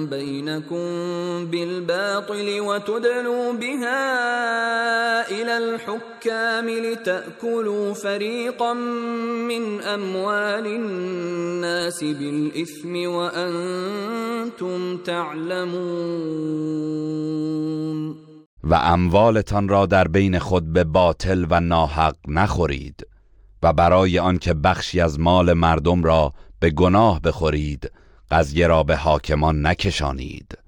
[0.06, 0.86] بينكم
[1.46, 16.46] بالباطل وتدلوا بها إلى الحكام لتأكلوا فريقا من أموال الناس بالإثم وأنتم تعلمون.
[18.70, 23.06] و اموالتان را در بین خود به باطل و ناحق نخورید.
[23.66, 27.92] و برای آنکه بخشی از مال مردم را به گناه بخورید
[28.30, 30.58] قضیه را به حاکمان نکشانید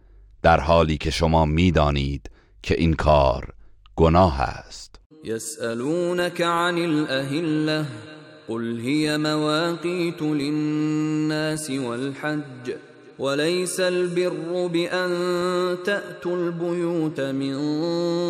[0.42, 2.30] در حالی که شما می‌دانید
[2.62, 3.48] که این کار
[3.96, 5.00] گناه است.
[5.24, 7.86] يسألونك عن الأهلة
[8.48, 12.87] قل هي مواقيت للناس والحج.
[13.18, 15.10] وليس البر بأن
[15.84, 17.58] تأتوا البيوت من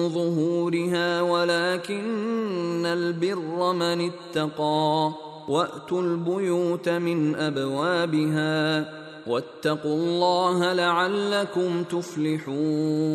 [0.09, 5.13] ظهورها ولكن البر من اتقى.
[5.49, 8.85] وأتوا البيوت من أبوابها.
[9.27, 13.09] واتقوا الله لعلكم تفلحون.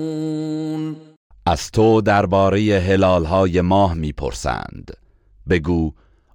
[1.46, 4.98] از تو درباره هلالهای ماه می‌پرسند.
[5.50, 5.92] بگو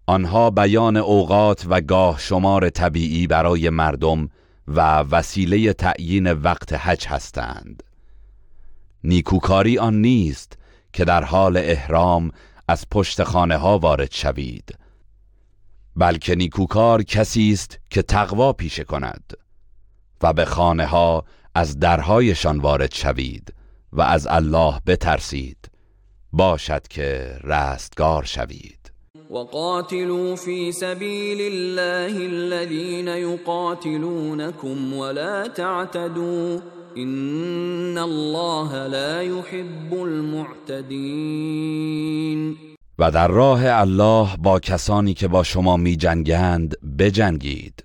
[0.06, 4.28] آنها بیان اوقات و گاه شمار طبیعی برای مردم
[4.68, 7.82] و وسیله تعیین وقت حج هستند.
[9.04, 10.58] نیکوکاری آن نیست
[10.92, 12.30] که در حال احرام
[12.68, 14.78] از پشت خانه ها وارد شوید
[15.96, 19.32] بلکه نیکوکار کسی است که تقوا پیشه کند
[20.22, 23.54] و به خانه ها از درهایشان وارد شوید
[23.92, 25.70] و از الله بترسید.
[26.32, 28.77] باشد که رستگار شوید.
[29.30, 36.60] وقاتلوا في سبيل الله الذين يقاتلونكم ولا تعتدوا
[36.96, 39.94] ان الله لا يحب
[40.74, 41.48] المعتدين.
[42.98, 47.82] و در راه الله با کسانی که با شما می جنگند بجنگید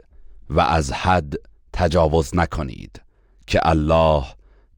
[0.50, 1.34] و از حد
[1.74, 3.02] تجاوز نکنید
[3.48, 4.24] که الله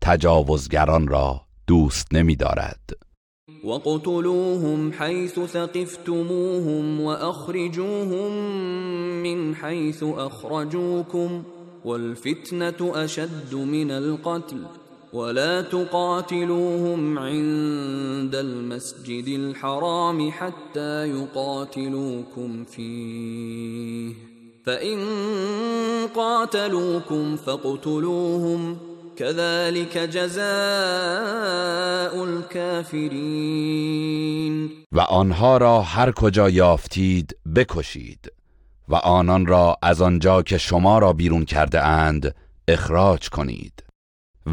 [0.02, 3.05] تجاوزگران را دوست نمی دارد
[3.66, 8.32] وقتلوهم حيث ثقفتموهم واخرجوهم
[9.24, 11.44] من حيث اخرجوكم
[11.86, 14.58] والفتنه اشد من القتل
[15.14, 24.14] ولا تقاتلوهم عند المسجد الحرام حتى يقاتلوكم فيه
[24.66, 25.00] فإن
[26.16, 28.78] قاتلوكم فاقتلوهم
[29.18, 30.44] كذلك جزاء
[32.24, 33.66] الكافرین
[34.92, 38.32] و آنها را هر کجا یافتید بکشید
[38.90, 42.36] و آنان را از آنجا که شما را بیرون کرده اند
[42.68, 43.84] اخراج کنید.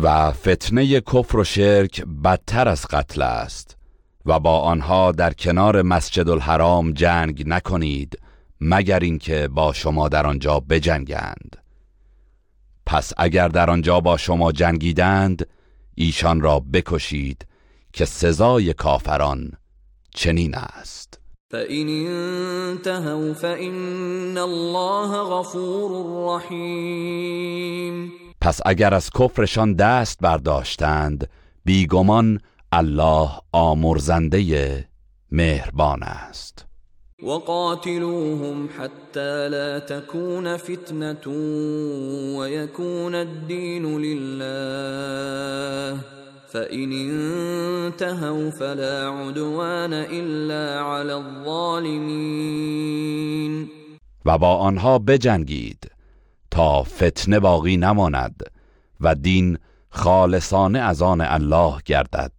[0.03, 3.77] و فتنه کفر و شرک بدتر از قتل است
[4.27, 8.19] و با آنها در کنار مسجد الحرام جنگ نکنید
[8.61, 11.62] مگر اینکه با شما در آنجا بجنگند.
[12.87, 15.47] پس اگر در آنجا با شما جنگیدند
[15.95, 17.47] ایشان را بکشید
[17.93, 19.53] که سزای کافران
[20.15, 21.21] چنین است.
[21.51, 25.91] فإن انتهوا فإن الله غفور
[26.37, 31.29] رحیم پس اگر از کفرشان دست برداشتند
[31.65, 32.41] بیگمان
[32.73, 34.89] الله آمرزنده
[35.31, 36.67] مهربان است.
[37.23, 41.27] وقاتلوهم حتى لا تكون فتنة
[42.39, 46.01] ويكون الدين لله.
[46.49, 52.63] فإن انتهوا فلا عدوان إلا على الظالمين.
[54.25, 55.91] و با آنها بجنگید
[56.51, 58.43] تا فتنه باقی نماند
[59.01, 59.59] و دین
[59.91, 62.33] خالصانه از آن الله گردد.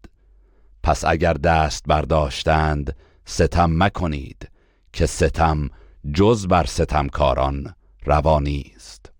[0.83, 4.52] پس اگر دست برداشتند ستم مکنید.
[4.93, 5.69] که ستم
[6.13, 7.75] جز بر ستمکاران
[8.05, 9.11] روانی است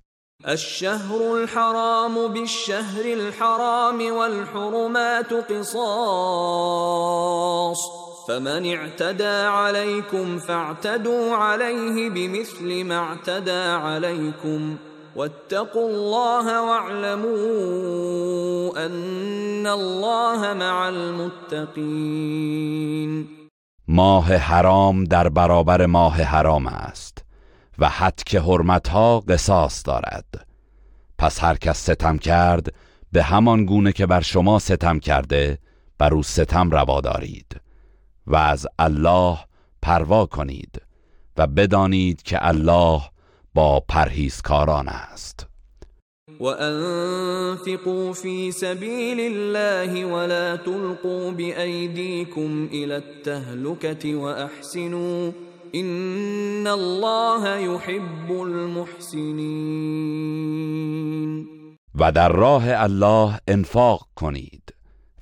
[0.45, 5.73] الشهر الحرام بالشهر الحرام والحرمات قصاص
[8.27, 14.77] فمن اعتدى عليكم فاعتدوا عليه بمثل ما اعتدى عليكم.
[15.15, 17.25] واتقوا الله واعلموا
[18.85, 22.13] ان الله مع المتقين.
[23.93, 27.25] ماه حرام در برابر ماه حرام است
[27.79, 30.47] و حد که حرمتها قصاص دارد.
[31.17, 32.73] پس هر کس ستم کرد
[33.11, 35.57] به همان گونه که بر شما ستم کرده
[35.97, 37.61] بر او ستم روا دارید
[38.27, 39.37] و از الله
[39.81, 40.81] پروا کنید
[41.37, 43.01] و بدانید که الله
[43.53, 45.47] با پرهیزکاران است.
[46.43, 55.31] وأنفقوا في سبيل الله ولا تلقوا بأيديكم إلى التهلكة وأحسنوا
[55.75, 59.83] إن الله يحب المحسنين.
[61.95, 64.73] و در راه الله انفاق کنید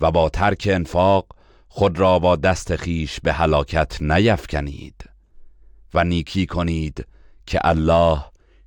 [0.01, 1.25] و با ترک انفاق
[1.69, 5.09] خود را با دست خیش به هلاکت نیفکنید
[5.93, 7.05] و نیکی کنید
[7.45, 8.23] که الله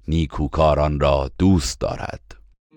[0.09, 2.24] نیکوکاران را دوست دارد.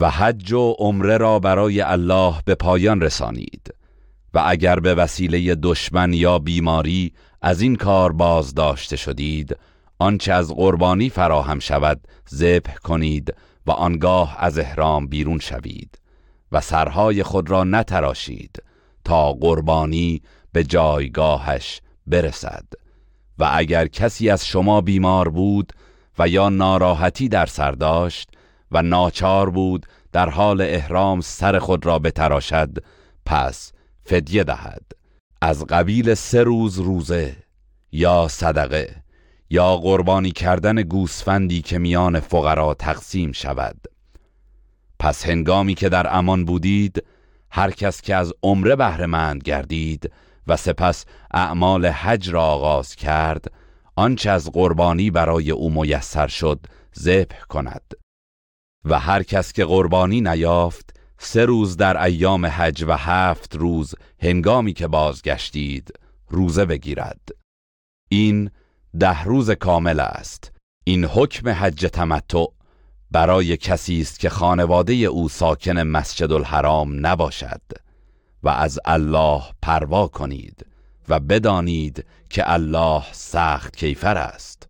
[0.00, 3.74] و حج و عمره را برای الله به پایان رسانید.
[4.34, 9.56] و اگر به وسیله دشمن یا بیماری از این کار باز داشته شدید
[9.98, 12.00] آنچه از قربانی فراهم شود
[12.34, 13.34] ذبح کنید
[13.66, 15.98] و آنگاه از احرام بیرون شوید
[16.52, 18.62] و سرهای خود را نتراشید
[19.04, 20.22] تا قربانی
[20.52, 22.64] به جایگاهش برسد.
[23.38, 25.72] و اگر کسی از شما بیمار بود
[26.18, 28.29] و یا ناراحتی در سر داشت
[28.72, 32.70] و ناچار بود در حال احرام سر خود را بتراشد
[33.26, 34.82] پس فدیه دهد.
[35.42, 37.36] از قبیل سه روز روزه
[37.92, 38.96] یا صدقه
[39.50, 43.76] یا قربانی کردن گوسفندی که میان فقرا تقسیم شود.
[44.98, 47.04] پس هنگامی که در امان بودید
[47.50, 50.12] هر کس که از عمره بهره مند گردید
[50.46, 53.52] و سپس اعمال حج را آغاز کرد
[53.96, 56.66] آنچه از قربانی برای او میسر شد
[56.98, 57.99] ذبح کند.
[58.84, 64.72] و هر کس که قربانی نیافت سه روز در ایام حج و هفت روز هنگامی
[64.72, 65.92] که بازگشتید
[66.28, 67.28] روزه بگیرد.
[68.08, 68.50] این
[68.98, 70.52] ده روز کامل است.
[70.84, 72.44] این حکم حج تمتع
[73.10, 77.62] برای کسی است که خانواده او ساکن مسجد الحرام نباشد
[78.42, 80.66] و از الله پروا کنید
[81.08, 84.69] و بدانید که الله سخت کیفر است.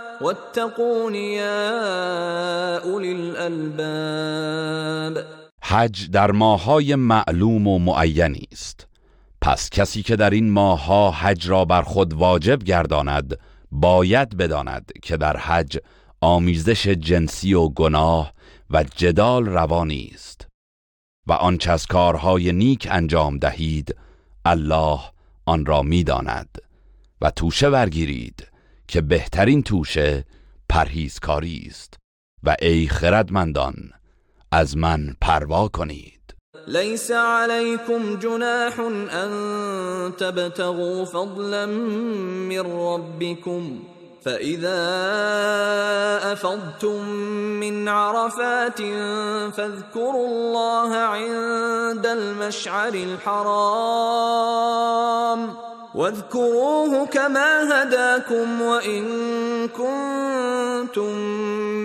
[2.85, 5.23] أولي الألباب.
[5.61, 8.87] حج در ماهای معلوم و معینی است.
[9.41, 13.37] پس کسی که در این ماهها حج را بر خود واجب گرداند
[13.71, 15.77] باید بداند که در حج
[16.21, 18.33] آمیزش جنسی و گناه
[18.69, 20.47] و جدال روانی است
[21.27, 23.95] و آنچه از کارهای نیک انجام دهید
[24.45, 24.99] الله
[25.45, 26.57] آن را می‌داند
[27.21, 28.50] و توشه برگیرید.
[28.91, 30.25] که بهترین توشه
[30.69, 31.93] پرهیزکاری است.
[32.43, 33.75] و ای خردمندان
[34.51, 36.35] از من پروا کنید.
[36.67, 43.79] ليس عليكم جناح ان تبتغوا فضلا من ربكم
[44.21, 44.83] فإذا
[46.33, 47.05] أفضتم
[47.59, 48.81] من عرفات
[49.51, 54.41] فاذكروا الله عند المشعر الحرام.
[55.95, 59.03] واذكروه كما هداكم وإن
[59.67, 61.15] كنتم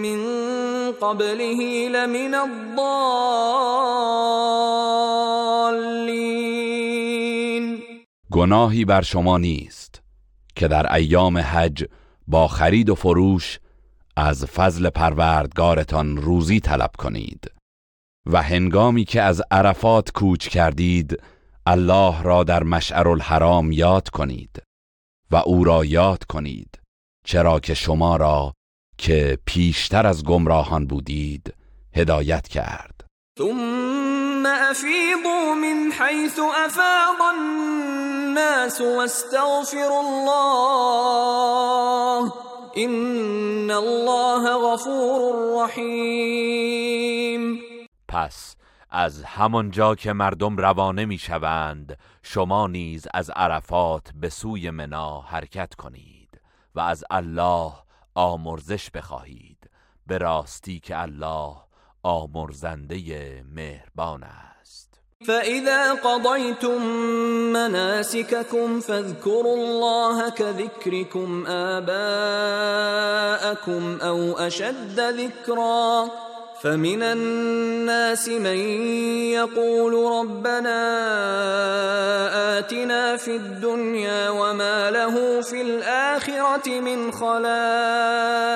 [0.03, 0.21] من
[0.93, 2.77] قبله لمن الضالين.
[8.31, 10.03] گناهی بر شما نیست
[10.57, 11.85] که در ایام حج
[12.27, 13.59] با خرید و فروش
[14.17, 17.51] از فضل پروردگارتان روزی طلب کنید
[18.27, 21.23] و هنگامی که از عرفات کوچ کردید
[21.69, 24.63] الله را در مشعر الحرام یاد کنید
[25.31, 26.79] و او را یاد کنید
[27.25, 28.53] چرا که شما را
[28.99, 31.55] که پیشتر از گمراهان بودید
[31.95, 33.05] هدایت کرد.
[33.39, 41.13] ثم افیضوا من حيث افاض الناس واستغفروا الله
[42.77, 46.77] ان الله غفور رحیم
[48.09, 48.57] پس
[48.91, 56.41] از همانجا که مردم روانه می‌شوند شما نیز از عرفات به سوی منا حرکت کنید
[56.75, 57.73] و از الله
[58.15, 59.71] آمرزش بخواهید.
[60.07, 61.57] به راستی که الله
[62.03, 65.01] آمرزنده مهربان است.
[65.27, 66.83] فإذا قضيتم
[67.53, 71.97] مناسككم فاذكروا الله كذكركم آباءكم
[74.01, 76.11] أو أشد ذكرًا
[76.67, 78.57] فمن الناس من
[79.39, 80.81] يقول ربنا
[82.59, 88.47] آتنا في الدنيا وما له في الآخرة من خلاق.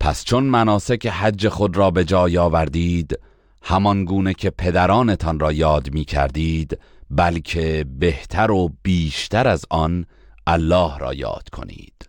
[0.00, 3.18] پس چون مناسک حج خود را به جای آوردید
[3.62, 6.78] همان گونه که پدرانتان را یاد می کردید
[7.10, 10.06] بلکه بهتر و بیشتر از آن
[10.46, 12.08] الله را یاد کنید.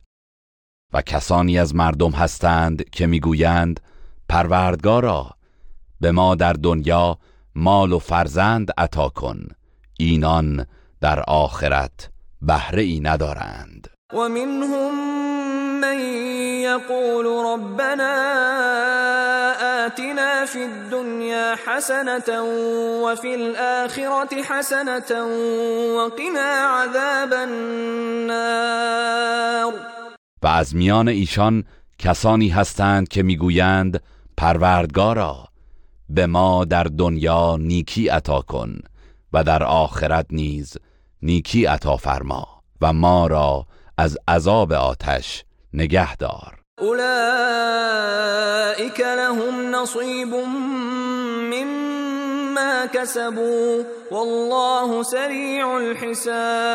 [0.93, 3.79] و کسانی از مردم هستند که می‌گویند
[4.33, 5.29] پروردگارا
[6.01, 7.17] به ما در دنیا
[7.55, 9.47] مال و فرزند عطا کن
[9.99, 10.65] اینان
[11.01, 12.09] در آخرت
[12.41, 13.87] بهره ای ندارند.
[14.13, 14.95] و منهم
[15.81, 15.99] من
[16.61, 18.13] یقول ربنا
[19.85, 22.41] آتنا فی الدنیا حسنة
[23.05, 25.21] وفي الآخرة حسنة
[25.97, 28.73] وقنا عذاب النار.
[30.43, 31.63] و از میان ایشان
[31.99, 34.01] کسانی هستند که می‌گویند
[34.37, 35.47] پروردگارا
[36.09, 38.79] به ما در دنیا نیکی عطا کن
[39.33, 40.77] و در آخرت نیز
[41.21, 42.47] نیکی عطا فرما
[42.81, 43.67] و ما را
[43.97, 46.59] از عذاب آتش نگه دار.
[46.81, 46.99] اولئک
[48.99, 50.33] لهم نصیب
[51.53, 56.73] مما کسبوا والله سریع الحساب.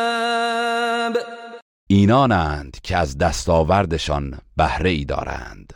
[1.87, 5.73] اینانند که از دستاوردشان بهره ای دارند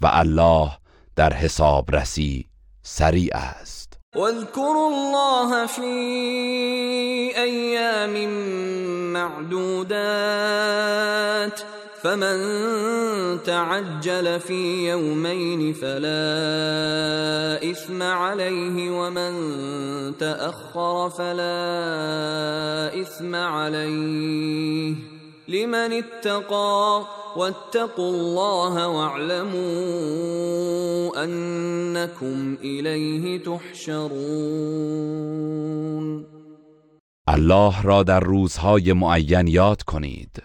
[0.00, 0.70] و الله
[1.18, 2.46] در حسابرسی
[2.82, 3.98] سریع است.
[4.16, 5.82] واذكروا الله في
[7.36, 8.28] أيام
[9.12, 9.98] معدودات
[12.02, 12.38] فمن
[13.42, 19.32] تعجل في يومين فلا إثم عليه ومن
[20.18, 25.17] تأخر فلا إثم عليه
[25.48, 29.64] لمن اتقى واتقوا الله واعلموا
[31.24, 34.08] أنكم إليه تحشرون.
[37.28, 40.42] الله را در روزهای معین یاد کنید.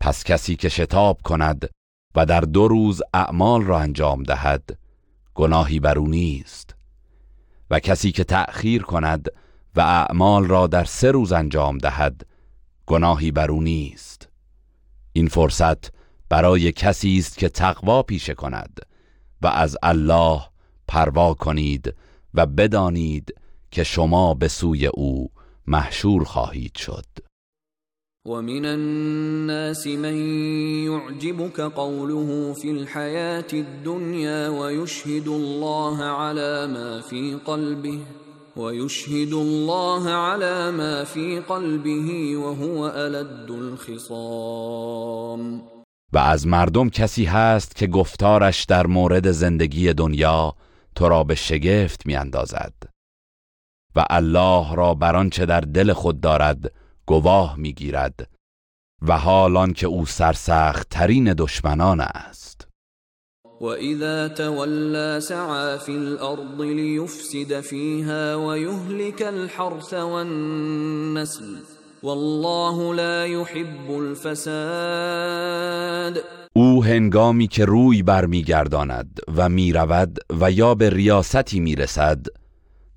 [0.00, 1.70] پس کسی که شتاب کند
[2.14, 4.78] و در دو روز اعمال را انجام دهد
[5.34, 6.74] گناهی بر او نیست.
[7.70, 9.28] و کسی که تأخیر کند
[9.76, 12.26] و اعمال را در سه روز انجام دهد
[12.86, 14.28] گناهی بر او نیست.
[15.12, 15.92] این فرصت
[16.28, 18.80] برای کسی است که تقوا پیشه کند
[19.42, 20.40] و از الله
[20.88, 21.94] پروا کنید
[22.34, 23.34] و بدانید
[23.70, 25.30] که شما به سوی او
[25.66, 27.06] محشور خواهید شد.
[28.26, 30.16] ومن الناس من
[30.84, 38.23] يعجبك قوله في الحياة الدنيا ويشهد الله على ما في قلبه.
[38.56, 45.04] ويشهد الله على ما في قلبه وهو ألد الخصام.
[46.12, 50.54] و از مردم کسی هست که گفتارش در مورد زندگی دنیا
[50.94, 52.72] تو را به شگفت می اندازد
[53.96, 56.72] و الله را بر آنچه در دل خود دارد
[57.06, 58.28] گواه می‌گیرد.
[59.02, 62.53] و حالان که او سرسخت ترین دشمنان است.
[63.60, 71.56] وإذا تولى سعى في الأرض ليفسد فيها ويهلك الحرث والنسل
[72.02, 75.34] والله لا يحب الفساد
[76.52, 82.26] او هنگامی که روی برمیگرداند و می‌رود و یا به ریاستی می‌رسد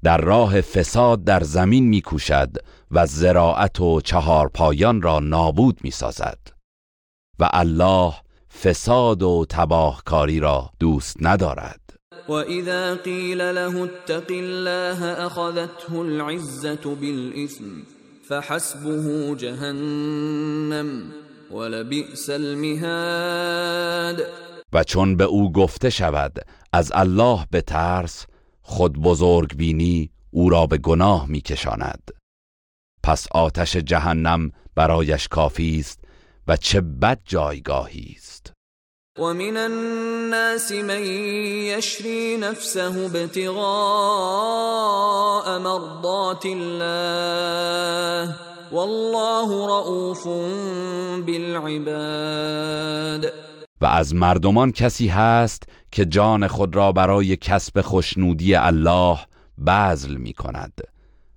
[0.04, 2.50] در راه فساد در زمین میکوشد
[2.92, 6.40] و زراعت و چهارپایان را نابود می‌سازد.
[7.40, 8.14] و الله
[8.64, 11.82] فساد و تباهکاری را دوست ندارد.
[12.30, 17.84] وإذا قيل له اتق الله أخذته العزة بالإثم
[18.30, 21.12] فحسبه جهنم
[21.52, 24.24] ولبئس المهاد.
[24.74, 26.40] و چون به او گفته شود
[26.74, 28.26] از الله به ترس
[28.62, 32.12] خود بزرگ بینی او را به گناه میکشاند.
[33.04, 36.00] پس آتش جهنم برایش کافی است
[36.48, 38.27] و چه بد جایگاهی است.
[39.18, 41.04] ومن الناس من
[41.74, 43.58] يشري نفسه ابتغاء
[45.60, 48.36] مرضات الله
[48.72, 50.28] والله رؤوف
[51.26, 52.38] بالعباد.
[53.82, 59.18] و از مردمان کسی هست که جان خود را برای کسب خوشنودی الله
[59.68, 60.74] بذل می کند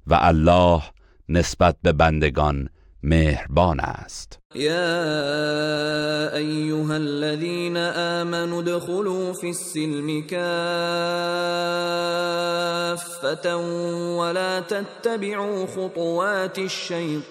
[0.06, 0.82] و الله
[1.28, 2.68] نسبت به بندگان
[3.02, 4.39] مهربان است.
[4.54, 10.46] يا أيها الذين آمنوا ادخلوا في السلم كافة
[14.16, 17.30] ولا تتبعوا خطوات الشيطان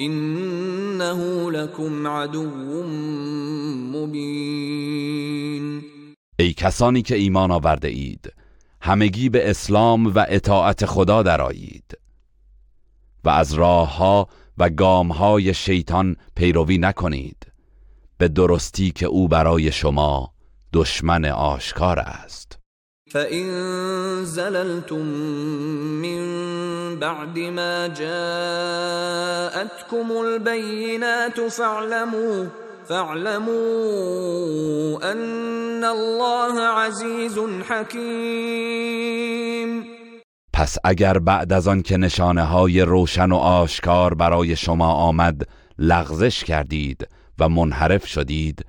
[0.00, 2.82] إنه لكم عدو
[3.94, 5.82] مبين.
[6.38, 8.32] ای کسانی که ایمان آورده اید
[8.80, 11.98] همگی به اسلام و اطاعت خدا درآیید
[13.24, 14.28] و از راهها
[14.60, 17.46] و گامهای شیطان پیروی نکنید.
[18.18, 20.32] به درستی که او برای شما
[20.72, 22.58] دشمن آشکار است.
[23.10, 23.44] فإن
[24.24, 25.06] زللتم
[26.02, 26.20] من
[26.96, 28.16] بعد ما جاءتكم
[30.12, 32.46] البينات فاعلموا
[32.88, 33.52] فاعلموا
[35.12, 37.38] أن الله عزيز
[37.68, 39.20] حكيم.
[40.60, 45.48] پس اگر بعد از آن که نشانه های روشن و آشکار برای شما آمد
[45.78, 47.08] لغزش کردید
[47.38, 48.64] و منحرف شدید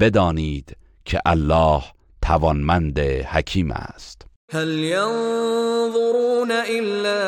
[0.00, 1.82] بدانید که الله
[2.22, 4.26] توانمند حکیم است.
[4.52, 7.22] هل ينظرون إلا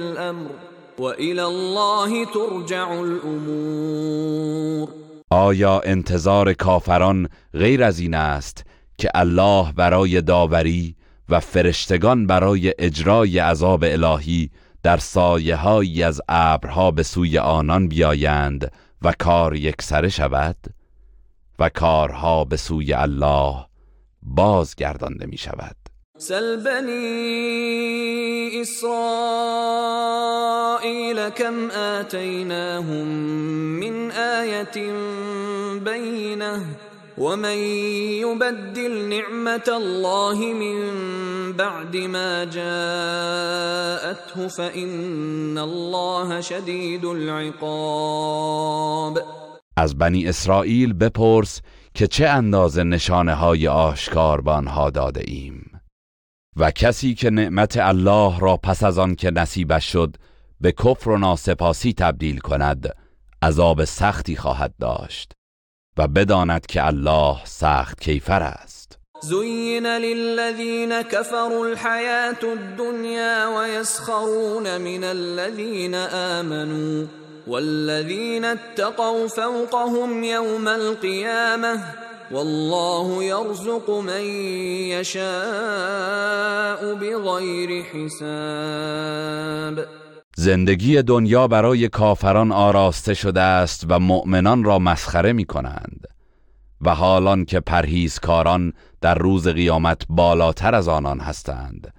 [1.01, 4.89] الأمر وإلى الله ترجع الأمور.
[5.31, 8.65] آیا انتظار کافران غیر از این است
[8.99, 10.97] که الله برای داوری
[11.29, 14.51] و فرشتگان برای اجرای عذاب الهی
[14.83, 18.73] در سایه از ابرها به سوی آنان بیایند
[19.03, 20.57] و کار یکسره شود؟
[21.59, 23.67] و کارها به سوی الله
[24.23, 25.80] بازگردانده می شود
[26.21, 27.01] سل بني
[28.63, 28.89] إسرائيل
[31.29, 33.07] كم آتيناهم
[33.81, 34.93] من آية
[35.79, 36.67] بينة
[37.19, 37.59] ومن
[38.21, 40.79] يبدل نعمت الله من
[41.53, 49.19] بعد ما جاءته فإن الله شدید العقاب.
[49.77, 51.61] از بنی اسرائیل بپرس
[51.95, 55.60] که چه اندازه نشانه های آشکار به آنها داده ایم؟
[56.57, 60.17] و کسی که نعمت الله را پس از آن که نصیبش شد
[60.61, 62.95] به کفر و ناسپاسی تبدیل کند
[63.43, 65.33] عذاب سختی خواهد داشت
[65.97, 68.99] و بداند که الله سخت کیفر است.
[69.23, 77.07] زين للذين كفروا الحياة الدنيا ويسخرون من الذين آمنوا
[77.47, 84.25] والذين اتقوا فوقهم يوم القيامة والله يرزق من
[84.95, 89.87] يشاء بغير حساب.
[90.37, 96.07] زندگی دنیا برای کافران آراسته شده است و مؤمنان را مسخره می کنند
[96.81, 101.95] و حالان که پرهیزکاران در روز قیامت بالاتر از آنان هستند.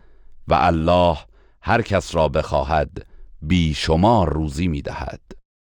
[0.47, 1.17] و الله
[1.61, 3.05] هر کس را بخواهد
[3.41, 5.30] بی شما روزی می دهد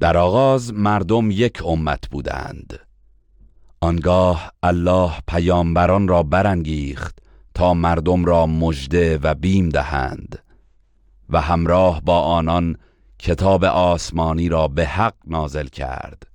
[0.00, 2.78] در آغاز مردم یک امت بودند.
[3.80, 7.18] آنگاه الله پیامبران را برانگیخت
[7.54, 10.38] تا مردم را مژده و بیم دهند
[11.30, 12.76] و همراه با آنان
[13.18, 16.26] کتاب آسمانی را به حق نازل کرد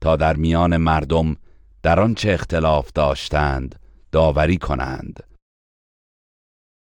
[0.00, 1.36] تا در میان مردم
[1.82, 3.78] در آنچه اختلاف داشتند
[4.12, 5.22] داوری کنند.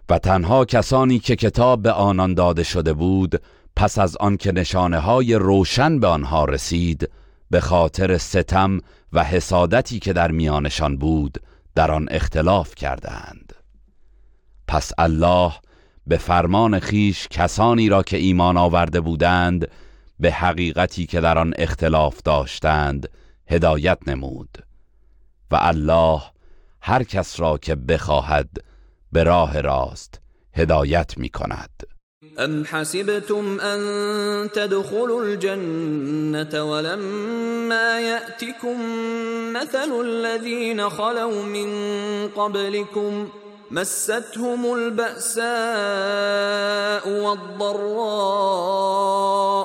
[0.09, 3.41] و تنها کسانی که کتاب به آنان داده شده بود
[3.75, 7.09] پس از آنکه نشانه های روشن به آنها رسید
[7.49, 8.79] به خاطر ستم
[9.13, 11.37] و حسادتی که در میانشان بود
[11.75, 13.53] در آن اختلاف کردند
[14.67, 15.53] پس الله
[16.07, 19.67] به فرمان خیش کسانی را که ایمان آورده بودند
[20.19, 23.09] به حقیقتی که در آن اختلاف داشتند
[23.47, 24.57] هدایت نمود.
[25.51, 26.21] و الله
[26.81, 28.49] هر کس را که بخواهد
[29.11, 30.21] به راه راست
[30.53, 31.83] هدایت می کند
[32.39, 38.77] أم حسبتم أن تدخلوا الجنة ولما يأتكم
[39.53, 41.69] مثل الذين خلوا من
[42.35, 43.29] قبلكم
[43.71, 45.43] مستهم البأساء
[47.23, 48.93] والضراء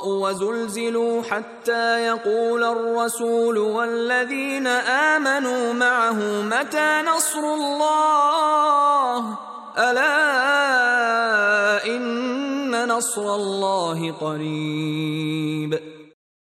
[0.09, 9.48] وزلزلوا حتى يقول الرسول والذين آمنوا معه متى نصر الله
[9.79, 15.79] ألا إن نصر الله قریب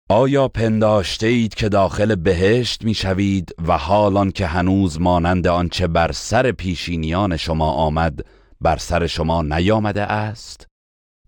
[0.08, 6.12] آیا پنداشته اید که داخل بهشت می شوید و حالان که هنوز مانند آنچه بر
[6.12, 8.20] سر پیشینیان شما آمد
[8.60, 10.66] بر سر شما نیامده است؟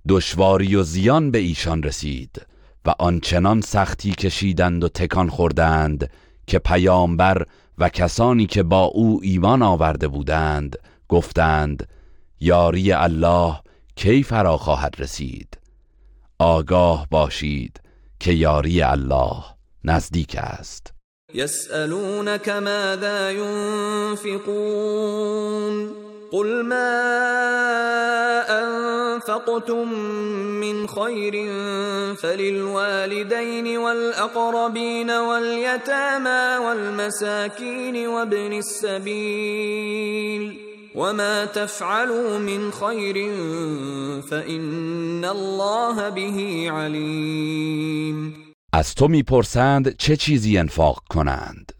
[0.09, 2.47] دشواری و زیان به ایشان رسید
[2.85, 6.11] و آنچنان سختی کشیدند و تکان خوردند
[6.47, 7.47] که پیامبر
[7.79, 10.79] و کسانی که با او ایمان آورده بودند
[11.13, 11.89] گفتند
[12.41, 13.55] یاری الله
[13.97, 15.59] کی فرا خواهد رسید؟
[16.39, 17.81] آگاه باشید
[18.21, 19.45] که یاری الله
[19.85, 20.93] نزدیک است.
[21.35, 23.31] يسألونك ماذا
[24.23, 24.73] ينفقون
[26.33, 27.03] قل ما
[28.49, 29.93] أنفقتم
[30.61, 31.33] من خير
[32.15, 39.93] فللوالدين والأقربين واليتامى والمساكين وابن السبيل
[40.95, 43.15] وما تفعلوا من خير
[44.21, 48.35] فإن الله به عليم.
[48.73, 51.73] از تو می‌پرسند چه چیزی انفاق کنند؟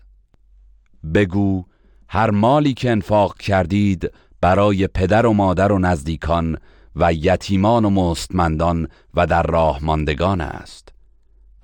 [1.15, 1.65] بگو
[2.09, 4.11] هر مالی که انفاق کردید
[4.41, 6.59] برای پدر و مادر و نزدیکان
[6.97, 10.89] و یتیمان و مستمندان و در راه ماندگان است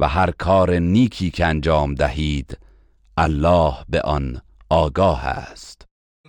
[0.01, 2.59] و هر کار نیکی که انجام دهید
[3.17, 4.41] الله به آن
[4.71, 5.78] آگاه است.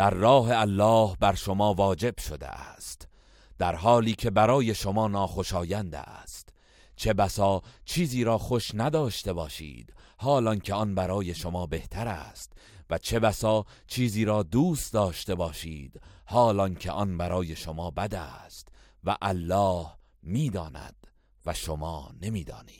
[0.00, 3.08] در راه الله بر شما واجب شده است
[3.58, 6.48] در حالی که برای شما ناخوشایند است.
[6.96, 12.52] چه بسا چیزی را خوش نداشته باشید حالان که آن برای شما بهتر است.
[12.90, 18.68] و چه بسا چیزی را دوست داشته باشید حالان که آن برای شما بد است.
[19.04, 19.86] و الله
[20.22, 20.96] می‌داند
[21.46, 22.79] و شما نمی‌دانید.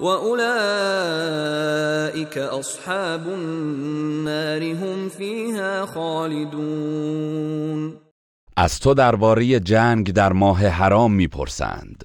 [0.00, 1.84] والآخرة
[2.14, 7.44] وأولئك أصحاب النار هم فيها خالدون
[8.56, 12.04] از تو درباره جنگ در ماه حرام می‌پرسند.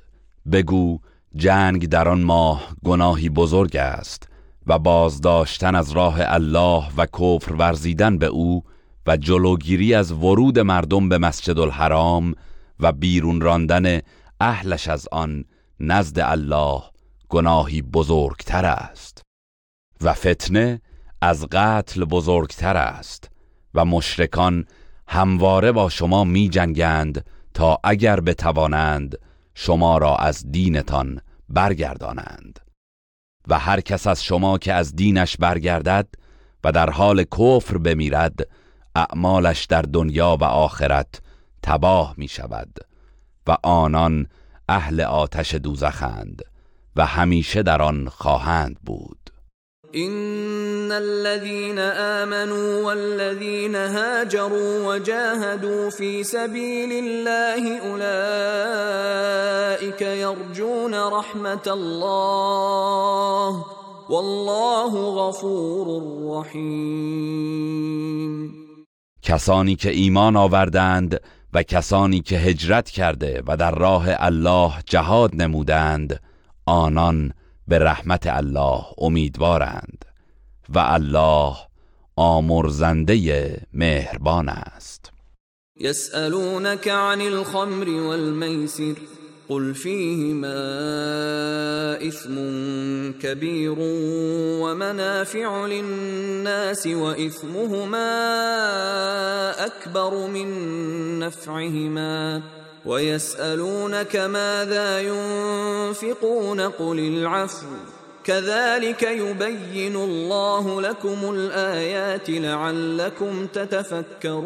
[0.52, 1.00] بگو
[1.36, 4.28] جنگ در آن ماه گناهی بزرگ است
[4.68, 8.64] و بازداشتن از راه الله و کفر ورزیدن به او
[9.08, 12.36] و جلوگیری از ورود مردم به مسجد الحرام
[12.80, 14.00] و بیرون راندن
[14.40, 15.46] اهلش از آن
[15.80, 16.82] نزد الله
[17.30, 19.22] گناهی بزرگتر است
[20.02, 20.82] و فتنه
[21.22, 23.30] از قتل بزرگتر است
[23.74, 24.66] و مشرکان
[25.08, 29.18] همواره با شما می جنگند تا اگر بتوانند
[29.56, 32.60] شما را از دینتان برگردانند
[33.48, 36.08] و هر کس از شما که از دینش برگردد
[36.64, 38.40] و در حال کفر بمیرد
[38.96, 41.22] اعمالش در دنیا و آخرت
[41.64, 42.80] تباه می شود
[43.48, 44.28] و آنان
[44.70, 46.42] اهل آتش دوزخند.
[47.00, 49.18] و همیشه در آن خواهند بود.
[49.94, 59.02] ان الذين امنوا والذين هاجروا وجاهدوا في سبيل الله اولئك
[60.02, 63.66] يرجون رحمه الله
[64.10, 65.88] والله غفور
[66.40, 67.70] رحیم
[69.22, 71.22] کسانی که ایمان آوردند
[71.54, 76.20] و کسانی که هجرت کرده و در راه الله جهاد نمودند
[76.70, 77.34] آنان
[77.68, 80.06] به رحمت الله امیدوارند
[80.70, 81.56] و الله
[82.16, 85.12] آمرزنده مهربان است.
[85.82, 88.96] يسألونك عن الخمر والميسر
[89.50, 90.58] قل فيهما
[92.08, 92.36] إثم
[93.22, 93.76] كبير
[94.62, 98.12] ومنافع للناس وإثمهما
[99.66, 100.50] أكبر من
[101.20, 102.42] نفعهما.
[102.90, 107.68] ويسألونك ماذا ينفقون قل العفو
[108.24, 114.46] كذلك يبين الله لكم الآيات لعلكم تتفكرون.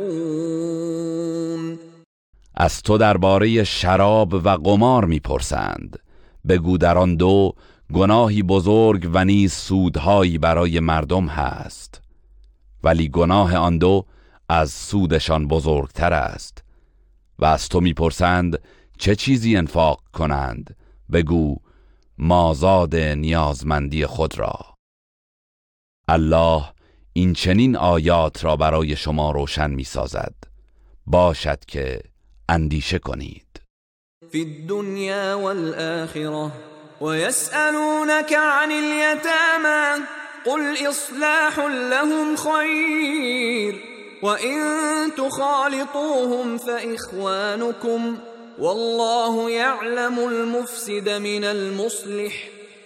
[2.55, 5.99] از تو درباره شراب و قمار می‌پرسند.
[6.49, 7.53] بگو در آن دو
[7.93, 12.01] گناهی بزرگ و نیز سودهایی برای مردم هست.
[12.83, 14.05] ولی گناه آن دو
[14.49, 16.62] از سودشان بزرگتر است.
[17.39, 18.61] و از تو می‌پرسند
[18.97, 20.75] چه چیزی انفاق کنند؟
[21.11, 21.57] بگو
[22.17, 24.53] مازاد نیازمندی خود را.
[26.07, 26.63] الله
[27.13, 30.34] این چنین آیات را برای شما روشن می‌سازد.
[31.05, 31.99] باشد که
[32.49, 33.61] اندیشه کنید.
[34.31, 36.51] فی الدنیا والآخرة
[37.01, 40.05] ويسألونك عن اليتامى
[40.45, 41.59] قل إصلاح
[41.91, 43.92] لهم خير
[44.24, 44.59] وَإِن
[45.17, 48.17] تُخَالِطُوهُمْ فَإِخْوَانُكُمْ
[48.59, 52.34] وَاللَّهُ يَعْلَمُ الْمُفْسِدَ مِنَ الْمُصْلِحِ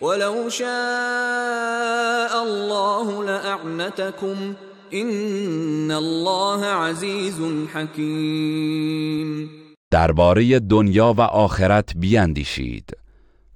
[0.02, 4.54] وَلَوْ شَاءَ اللَّهُ لَأَعْنَتَكُمْ
[4.94, 7.42] إِنَّ اللَّهَ عَزِيزٌ
[7.74, 9.50] حَكِيمٌ
[9.92, 12.98] درباره دنیا و آخرت بیاندیشید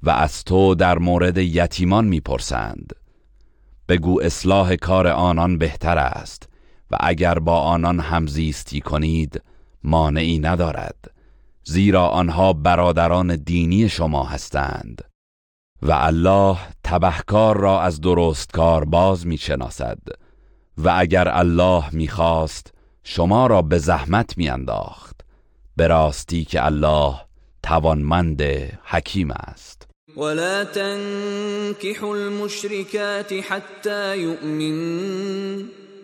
[0.03, 2.93] و از تو در مورد یتیمان می‌پرسند.
[3.89, 6.50] بگو اصلاح کار آنان بهتر است.
[6.91, 9.41] و اگر با آنان همزیستی کنید
[9.83, 11.11] مانعی ندارد
[11.63, 15.03] زیرا آنها برادران دینی شما هستند.
[15.81, 19.99] و الله تبهکار را از درستکار باز می‌شناسد.
[20.77, 22.73] و اگر الله می‌خواست
[23.03, 25.21] شما را به زحمت میانداخت.
[25.75, 27.15] به راستی که الله
[27.63, 28.41] توانمند
[28.83, 29.87] حکیم است.
[30.17, 35.80] ولا تنكحوا المشركات حتى يؤمن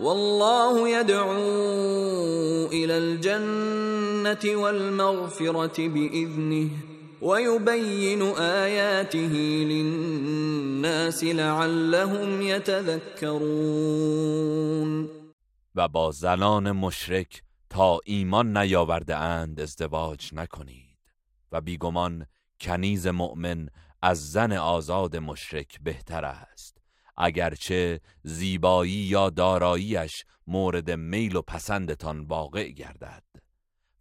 [0.00, 6.70] والله يدعو إلى الجنة والمغفرة بإذنه
[7.22, 9.34] ويبين آياته
[9.68, 13.88] للناس لعلهم يتذكرون.
[15.74, 20.98] و با زنان مشرک تا ایمان نیاورده اند ازدواج نکنید
[21.52, 22.26] و بیگمان
[22.60, 23.68] کنیز مؤمن
[24.02, 26.57] از زن آزاد مشرک بهتر است.
[27.18, 33.24] اگرچه زیبایی یا داراییش مورد میل و پسندتان واقع گردد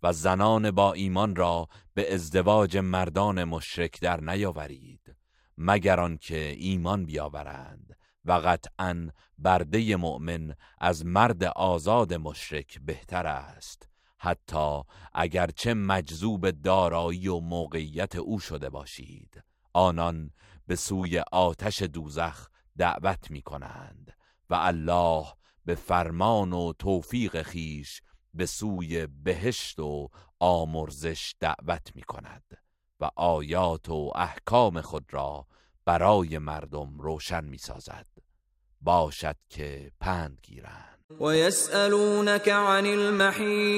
[0.04, 5.16] و زنان با ایمان را به ازدواج مردان مشرک در نیاورید
[5.58, 14.82] مگر آنکه ایمان بیاورند و قطعا برده مؤمن از مرد آزاد مشرک بهتر است حتی
[15.14, 19.44] اگرچه مجذوب دارایی و موقعیت او شده باشید.
[19.74, 20.32] آنان
[20.68, 22.48] به سوی آتش دوزخ
[22.78, 24.14] دعوت می کنند
[24.50, 25.26] و الله
[25.66, 28.02] به فرمان و توفیق خیش
[28.34, 30.10] به سوی بهشت و
[30.40, 32.44] آمرزش دعوت می کند
[33.00, 35.48] و آیات و احکام خود را
[35.86, 38.08] برای مردم روشن می سازد
[38.82, 41.00] باشد که پند گیرند.
[41.22, 43.78] و یسألونك عن المحیض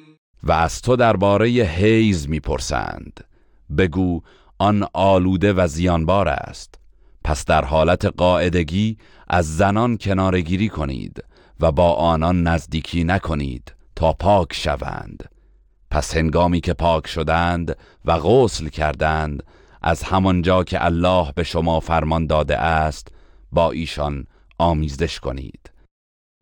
[0.43, 3.19] و از تو درباره حیز می‌پرسند.
[3.77, 4.21] بگو
[4.57, 6.75] آن آلوده و زیانبار است.
[7.23, 11.23] پس در حالت قاعدگی از زنان کنارگیری کنید
[11.59, 15.29] و با آنان نزدیکی نکنید تا پاک شوند.
[15.91, 19.43] پس هنگامی که پاک شدند و غسل کردند
[19.81, 23.07] از همانجا که الله به شما فرمان داده است
[23.51, 24.27] با ایشان
[24.57, 25.71] آمیزش کنید.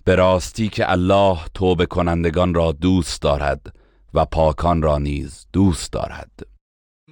[0.04, 3.76] به راستی که الله توبه کنندگان را دوست دارد
[4.14, 6.32] و پاکان را نیز دوست دارد.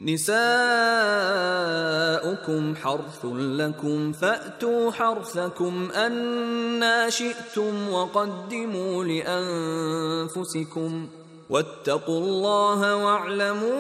[0.02, 0.36] نساؤكم
[2.76, 10.68] حرث لكم فأتوا حرثكم أنا شئتم وقدموا لأنفسكم
[11.50, 13.78] واتقوا الله واعلموا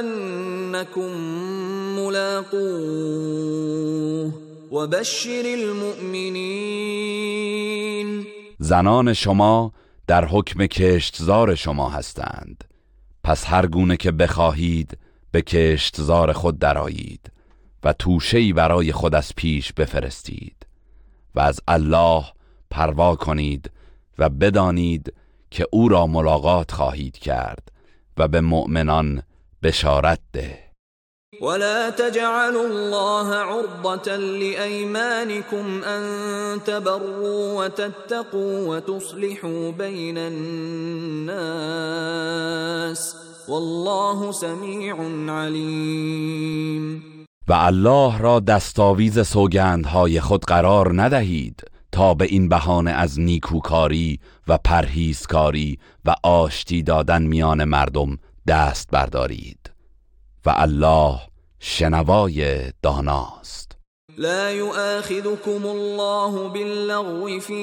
[0.00, 1.10] أنكم
[1.98, 3.46] ملاقوه
[4.70, 6.66] وبشر المؤمنين
[8.60, 9.70] زنان شما
[10.06, 12.64] در حکم کشتزار شما هستند.
[13.24, 14.98] پس هر گونه که بخواهید
[15.30, 17.32] به کشتزار خود درایید
[17.84, 20.66] و توشهی برای خود از پیش بفرستید
[21.34, 22.24] و از الله
[22.70, 23.70] پروا کنید
[24.18, 25.12] و بدانید
[25.50, 27.72] که او را ملاقات خواهید کرد
[28.16, 29.22] و به مؤمنان
[29.62, 30.65] بشارت ده.
[31.40, 36.04] ولا تجعلوا الله عرضة لأيمانكم أن
[36.64, 41.36] تبروا وتتقوا وتصلحوا بين الناس
[43.48, 44.96] والله سمیع
[45.28, 47.02] علیم
[47.48, 54.58] و الله را دستاویز سوگندهای خود قرار ندهید تا به این بهانه از نیکوکاری و
[54.58, 59.65] پرهیزکاری و آشتی دادن میان مردم دست بردارید.
[60.46, 61.20] و الله
[61.60, 63.76] شنوای داناست.
[64.18, 67.62] لا يؤاخذكم الله باللغو في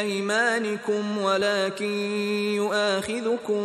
[0.00, 1.92] أيمانكم ولكن
[2.54, 3.62] يؤاخذكم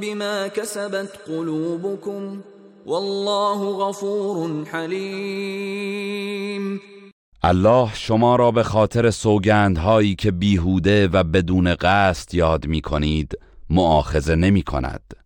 [0.00, 2.40] بما كسبت قلوبكم.
[2.86, 6.06] والله غفور حلیم
[7.42, 13.38] الله شما را به خاطر سوگندهایی که بیهوده و بدون قصد یاد می کنید
[13.70, 15.25] معاخذه نمی کند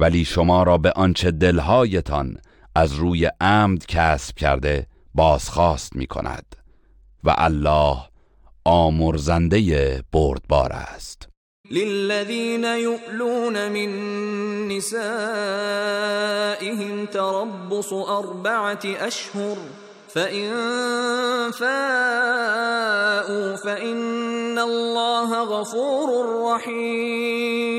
[0.00, 2.38] ولی شما را به آنچه دلهایتان
[2.74, 6.56] از روی عمد کسب کرده بازخواست می کند
[7.24, 7.96] و الله
[8.64, 11.28] آمرزنده بردبار است.
[11.70, 13.88] للذين يؤلون من
[14.68, 14.96] نسائهم
[17.06, 19.56] تربص أربعة أشهر
[20.08, 20.50] فإن
[21.50, 22.76] فاءوا
[23.56, 26.08] فإن الله غفور
[26.54, 27.78] رحیم.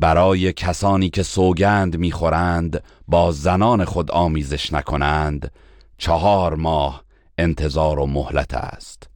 [0.00, 5.52] برای کسانی که سوگند می‌خورند با زنان خود آمیزش نکنند
[5.98, 7.04] چهار ماه
[7.38, 9.08] انتظار و مهلت است.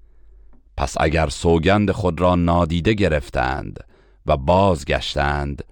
[0.77, 3.85] پس اگر سوگند خود را نادیده گرفتند
[4.27, 5.65] و بازگشتند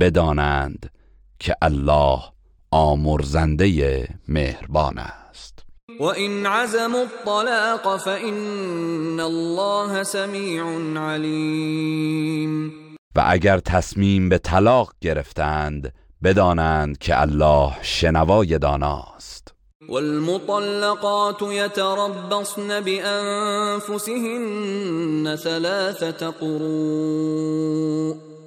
[0.00, 0.90] بدانند
[1.38, 2.18] که الله
[2.70, 5.64] آمرزنده مهربان است.
[6.00, 10.64] و این عزم الطلاق فإن الله سمیع
[10.98, 12.81] علیم
[13.16, 19.54] و اگر تصمیم به طلاق گرفتند بدانند که الله شنوای داناست.
[19.88, 24.16] والمطلقات يتربصن بأنفسهن
[25.36, 28.31] ثلاثة قروء.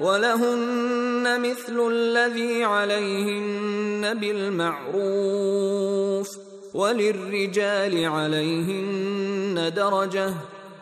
[0.00, 5.56] ولهن مثل الذي عليهن بالمعروف
[6.74, 10.34] وللرجال عليهن درجه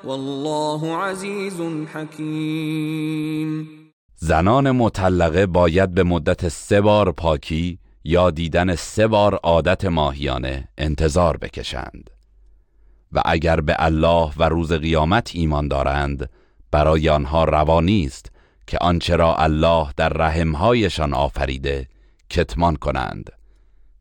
[0.04, 1.62] والله عزيز
[1.94, 3.68] حكيم.
[4.16, 11.36] زنان مطلقه باید به مدت سه بار پاکی یا دیدن سه بار عادت ماهیانه انتظار
[11.36, 12.10] بکشند.
[13.12, 16.30] و اگر به الله و روز قیامت ایمان دارند
[16.70, 18.33] برای آنها روا نیست
[18.66, 21.88] که آنچه را الله در رحمهایشان آفریده
[22.30, 23.30] کتمان کنند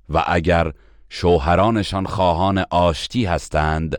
[0.09, 0.71] و اگر
[1.09, 3.97] شوهرانشان خواهان آشتی هستند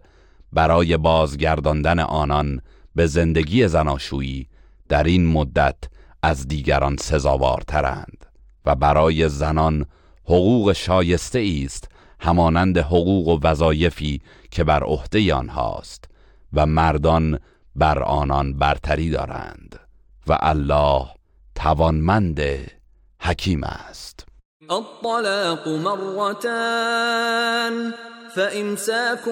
[0.53, 2.61] برای بازگرداندن آنان
[2.95, 4.49] به زندگی زناشویی
[4.89, 5.77] در این مدت
[6.23, 8.27] از دیگران سزاوارترند
[8.65, 9.87] و برای زنان
[10.25, 11.89] حقوق شایسته است
[12.21, 14.21] همانند حقوق و وظایفی
[14.51, 16.05] که بر عهده آنهاست
[16.53, 17.39] و مردان
[17.77, 19.84] بر آنان برتری دارند.
[20.27, 21.07] و الله
[21.55, 22.41] توانمند
[23.21, 24.27] حکیم است.
[24.71, 27.15] الطلاق مرتان
[28.37, 29.29] فامساك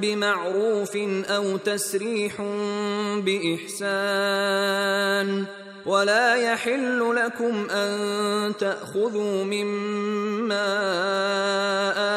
[0.00, 0.96] بمعروف
[1.30, 2.40] او تسريح
[3.26, 5.44] باحسان
[5.86, 10.64] ولا يحل لكم أن تأخذوا مما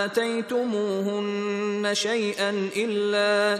[0.06, 3.60] آتيتموهن شيئا إلا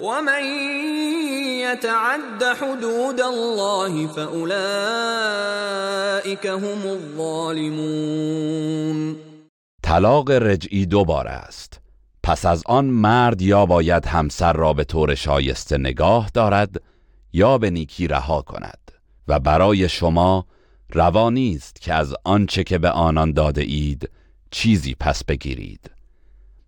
[0.00, 0.44] ومن
[1.60, 4.46] يتعد حدود الله فاولئك
[6.46, 8.36] هم الظالمون
[9.82, 11.80] طلاق رجعی دو بار است.
[12.22, 16.82] پس از آن مرد یا باید همسر را به طور شایسته نگاه دارد
[17.32, 18.92] یا به نیکی رها کند
[19.28, 20.46] و برای شما
[20.92, 24.10] روا نیست که از آنچه که به آنان داده اید
[24.50, 25.90] چیزی پس بگیرید.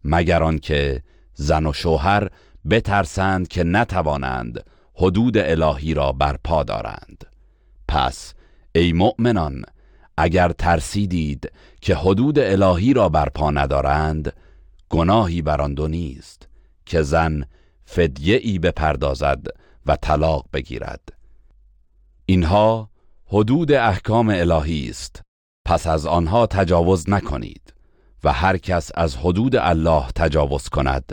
[0.05, 1.03] مگر آنکه
[1.35, 2.29] زن و شوهر
[2.71, 4.65] بترسند که نتوانند
[4.95, 7.25] حدود الهی را برپا دارند.
[7.89, 8.35] پس
[8.75, 9.65] ای مؤمنان
[10.17, 14.33] اگر ترسیدید که حدود الهی را برپا ندارند
[14.89, 16.49] گناهی بر آن دو نیست
[16.87, 17.45] که زن
[17.85, 19.47] فدیه ای بپردازد
[19.87, 21.13] و طلاق بگیرد.
[22.27, 22.91] اینها
[23.27, 25.23] حدود احکام الهی است.
[25.65, 27.75] پس از آنها تجاوز نکنید
[28.25, 31.13] و هر کس از حدود الله تجاوز کند.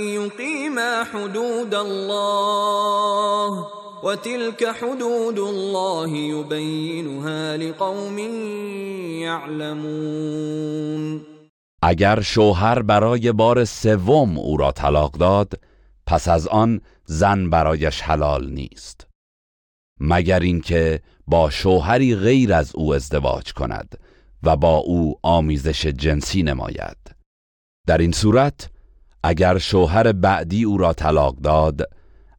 [1.21, 3.67] حدود الله
[4.03, 8.19] وتلك حدود الله يبينها لقوم
[9.21, 11.21] يعلمون.
[11.83, 15.59] اگر شوهر برای بار سوم او را طلاق داد
[16.05, 19.07] پس از آن زن برایش حلال نیست.
[19.99, 23.97] مگر اینکه با شوهری غیر از او ازدواج کند
[24.43, 26.97] و با او آمیزش جنسی نماید.
[27.87, 28.69] در این صورت
[29.23, 31.81] اگر شوهر بعدی او را طلاق داد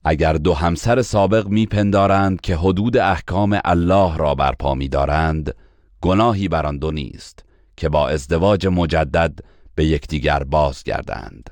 [0.04, 5.54] اگر دو همسر سابق میپندارند که حدود احکام الله را برپا میدارند
[6.00, 7.44] گناهی بر آن دو نیست
[7.76, 9.38] که با ازدواج مجدد
[9.74, 11.50] به یکدیگر بازگردند.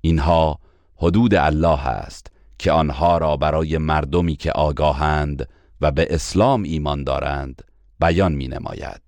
[0.00, 0.58] اینها
[0.96, 2.26] حدود الله است
[2.58, 5.48] که آنها را برای مردمی که آگاهند
[5.80, 7.62] و به اسلام ایمان دارند
[8.00, 9.07] بیان می نماید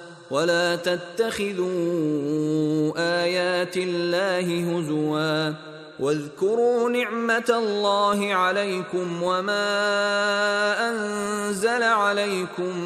[0.31, 1.71] ولا تتخذوا
[3.23, 5.53] آيات الله هزوا
[5.99, 9.69] واذكروا نعمة الله عليكم وما
[10.89, 12.77] أنزل عليكم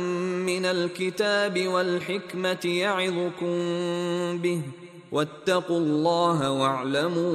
[0.45, 3.57] من الكتاب والحكمة يعظكم
[4.37, 4.61] به
[5.11, 7.29] واتقوا الله واعلموا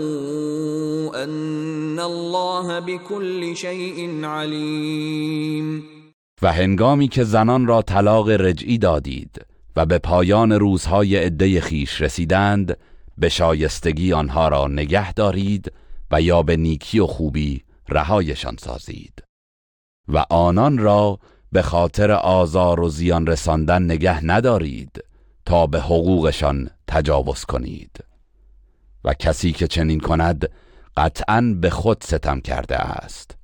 [1.24, 5.84] ان الله بكل شيء علیم
[6.42, 12.76] و هنگامی که زنان را طلاق رجعی دادید و به پایان روزهای عده خیش رسیدند
[13.18, 15.72] به شایستگی آنها را نگه دارید
[16.10, 19.22] و یا به نیکی و خوبی رهایشان سازید.
[20.08, 21.18] و آنان را
[21.52, 25.04] به خاطر آزار و زیان رساندن نگه ندارید
[25.46, 28.04] تا به حقوقشان تجاوز کنید.
[29.04, 30.50] و کسی که چنین کند
[30.96, 33.36] قطعا به خود ستم کرده است.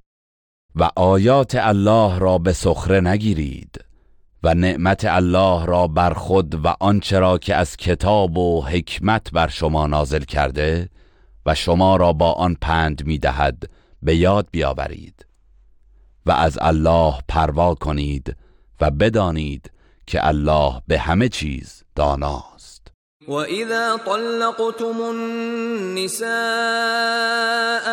[0.76, 3.85] و آیات الله را به سخره نگیرید.
[4.46, 9.48] و نعمت الله را بر خود و آنچه را که از کتاب و حکمت بر
[9.48, 10.88] شما نازل کرده
[11.46, 13.70] و شما را با آن پند می‌دهد
[14.02, 15.26] به یاد بیاورید
[16.26, 18.36] و از الله پروا کنید
[18.80, 19.70] و بدانید
[20.06, 22.55] که الله به همه چیز داناست.
[23.28, 26.26] وإذا طلقتم النساء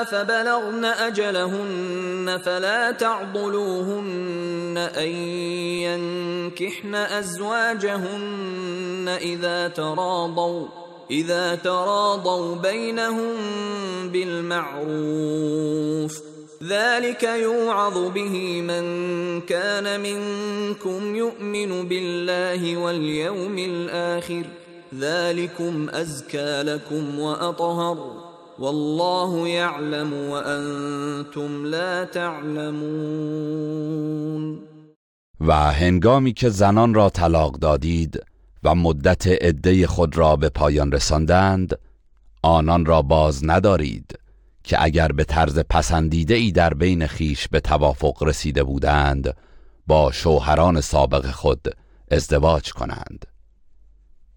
[0.03, 5.09] فبلغن أجلهن فلا تعضلوهن أن
[5.87, 10.67] ينكحن أزواجهن إذا تراضوا
[11.11, 13.33] إذا تراضوا بينهم
[14.09, 16.21] بالمعروف.
[16.63, 18.83] ذلك يوعظ به من
[19.41, 24.62] كان منكم يؤمن بالله واليوم الآخر.
[24.99, 27.97] ذلكم أزكى لكم وأطهر
[28.59, 33.43] والله يعلم وأنتم لا تعلمون
[35.39, 38.19] و هنگامی که زنان را طلاق دادید
[38.63, 41.79] و مدت عده خود را به پایان رساندند
[42.41, 44.19] آنان را باز ندارید
[44.63, 49.35] که اگر به طرز پسندیده ای در بین خیش به توافق رسیده بودند
[49.87, 51.67] با شوهران سابق خود
[52.11, 53.32] ازدواج کنند.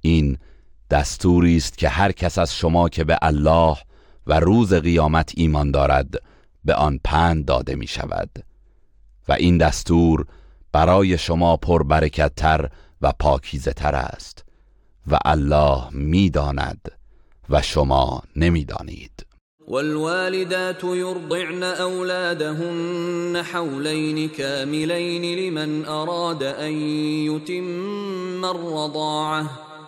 [0.01, 0.39] این
[0.91, 3.77] دستوری است که هر کس از شما که به الله
[4.27, 6.23] و روز قیامت ایمان دارد
[6.65, 8.31] به آن پند داده می شود
[9.29, 10.27] و این دستور
[10.73, 12.71] برای شما پربرکتتر
[13.03, 14.45] و پاکیزه تر است.
[15.11, 16.93] و الله می‌داند
[17.51, 19.27] و شما نمی‌دانید.
[19.69, 26.73] والوالدات يرضعن أولادهن حولين كاملين لمن أراد أن
[27.27, 29.66] يتم الرضاعة.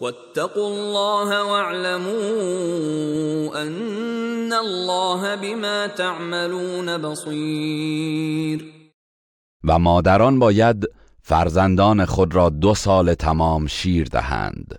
[0.00, 2.12] واتقوا الله واعلموا
[3.62, 8.72] أن الله بما تعملون بصير.
[9.64, 10.86] و مادران باید
[11.22, 14.78] فرزندان خود را دو سال تمام شیر دهند.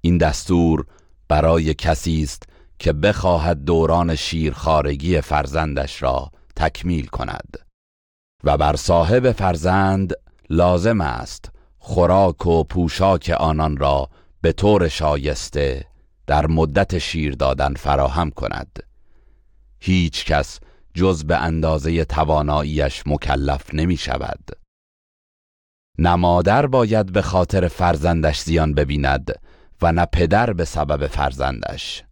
[0.00, 0.86] این دستور
[1.28, 2.42] برای کسی است
[2.78, 7.56] که بخواهد دوران شیرخارگی فرزندش را تکمیل کند.
[8.44, 10.12] و بر صاحب فرزند
[10.50, 14.08] لازم است خوراک و پوشاک آنان را
[14.40, 15.84] به طور شایسته
[16.26, 18.82] در مدت شیر دادن فراهم کند.
[19.80, 20.60] هیچ کس
[20.94, 24.48] جز به اندازه تواناییش مکلف نمی شود.
[25.98, 29.32] نه مادر باید به خاطر فرزندش زیان ببیند
[29.82, 32.04] و نه پدر به سبب فرزندش.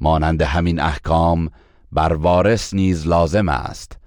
[0.00, 1.50] مانند همین احکام
[1.92, 3.98] بر وارث نیز لازم است.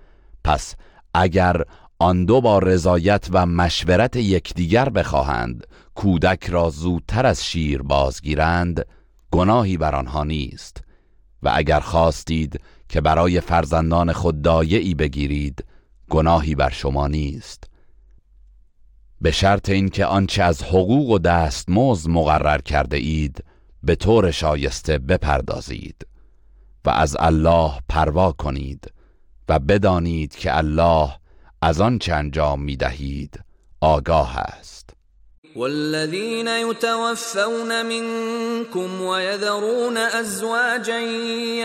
[0.44, 0.76] پس
[1.14, 1.64] اگر
[2.02, 8.86] آن دو با رضایت و مشورت یکدیگر بخواهند کودک را زودتر از شیر بازگیرند
[9.32, 10.84] گناهی بر آنها نیست.
[11.44, 15.66] و اگر خواستید که برای فرزندان خود دایعی بگیرید
[16.10, 17.64] گناهی بر شما نیست.
[19.22, 23.44] به شرط اینکه آنچه از حقوق و دستمزد مقرر کرده اید
[23.84, 26.08] به طور شایسته بپردازید
[26.86, 28.92] و از الله پروا کنید
[29.50, 31.19] و بدانید که الله
[31.62, 33.40] از آنچه انجام می دهید
[33.82, 34.90] آگاه است.
[35.56, 41.00] والذين يتوفون منكم ويذرون أزواجا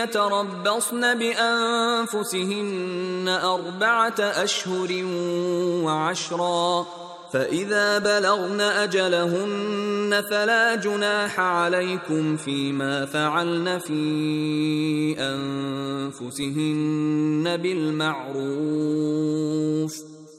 [0.03, 2.57] يتربصن بأنفسهن
[3.27, 5.03] أربعة أشهر
[5.85, 6.85] وعشرا
[7.35, 15.15] فإذا بلغن أجلهن فلا جناح عليكم فيما فعلن في
[16.15, 16.77] أنفسهن
[17.57, 18.43] بالمعروف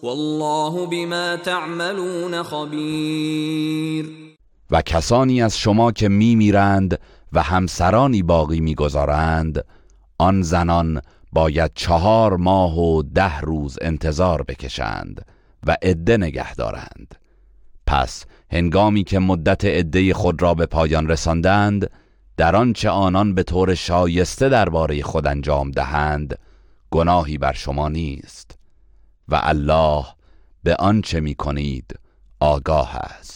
[0.02, 4.10] والله بما تعملون خبیر
[4.70, 7.00] و کسانی از شما که می میرند
[7.32, 9.64] و همسرانی باقی می‌گذارند
[10.18, 11.00] آن زنان
[11.32, 15.35] باید چهار ماه و ده روز انتظار بکشند.
[15.66, 17.14] و عده نگه دارند.
[17.86, 21.90] پس هنگامی که مدت عده خود را به پایان رساندند
[22.36, 26.38] در آنچه آنان به طور شایسته درباره خود انجام دهند
[26.90, 28.58] گناهی بر شما نیست.
[29.28, 30.04] و الله
[30.62, 31.98] به آنچه می کنید
[32.40, 33.35] آگاه است.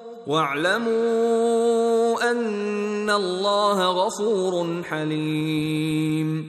[0.27, 6.45] واعلموا ان الله غفور حلیم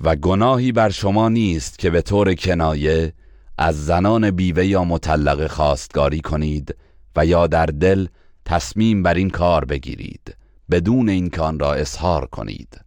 [0.00, 3.12] و گناهی بر شما نیست که به طور کنایه
[3.58, 6.76] از زنان بیوه یا مطلقه خواستگاری کنید
[7.16, 8.06] و یا در دل
[8.44, 10.36] تصمیم بر این کار بگیرید
[10.70, 12.80] بدون این کان را اظهار کنید.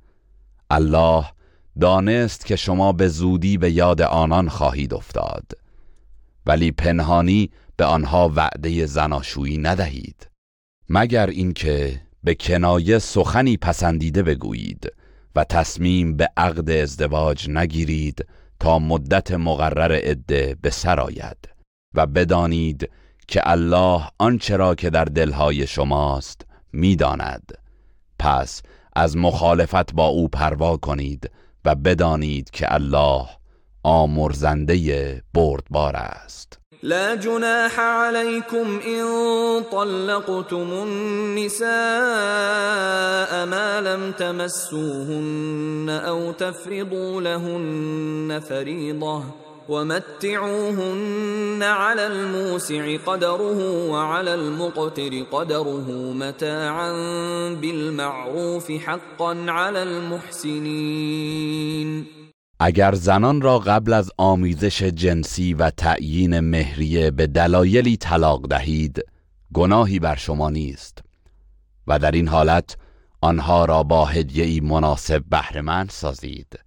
[0.70, 1.26] الله
[1.80, 5.67] دانست که شما به زودی به یاد آنان خواهید افتاد.
[6.48, 10.30] ولی پنهانی به آنها وعده زناشویی ندهید.
[10.90, 14.92] مگر اینکه به کنایه سخنی پسندیده بگویید
[15.36, 18.26] و تصمیم به عقد ازدواج نگیرید
[18.60, 21.38] تا مدت مقرر عده به سر آید
[21.94, 22.90] و بدانید
[23.28, 27.52] که الله آنچه را که در دلهای شماست می‌داند.
[28.20, 28.62] پس
[28.96, 31.32] از مخالفت با او پروا کنید
[31.66, 33.28] و بدانید که الله
[33.88, 36.60] آمرزنده بردبار است.
[36.84, 39.06] لا جناح عليكم إن
[39.72, 41.68] طلقتم النساء
[43.46, 49.24] ما لم تمسوهن أو تفرضوا لهن فريضة
[49.70, 56.94] ومتعوهن على الموسع قدره وعلى المقتر قدره متاعا
[57.54, 61.38] بالمعروف حقا على المحسنين.
[62.60, 69.02] اگر زنان را قبل از آمیزش جنسی و تعیین مهریه به دلایلی طلاق دهید
[69.54, 71.02] گناهی بر شما نیست.
[71.88, 72.78] و در این حالت
[73.22, 76.60] آنها را با هدیه‌ای مناسب بهرهمند سازید.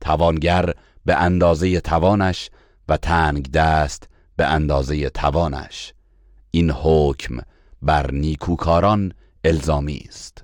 [0.00, 0.72] توانگر
[1.04, 2.50] به اندازه توانش
[2.88, 5.92] و تنگ دست به اندازه توانش.
[6.50, 7.38] این حکم
[7.82, 9.12] بر نیکوکاران
[9.44, 10.43] الزامی است.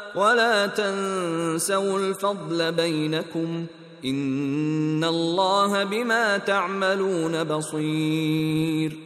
[0.15, 3.67] ولا تنسوا الفضل بينكم
[4.05, 8.97] ان الله بما تعملون بصیر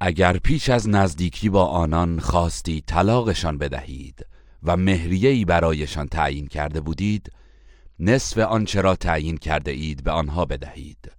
[0.00, 4.26] اگر پیش از نزدیکی با آنان خواستی طلاقشان بدهید
[4.62, 7.32] و مهریه‌ای برایشان تعیین کرده بودید
[7.98, 11.12] نصف آنچه را تعیین کرده اید به آنها بدهید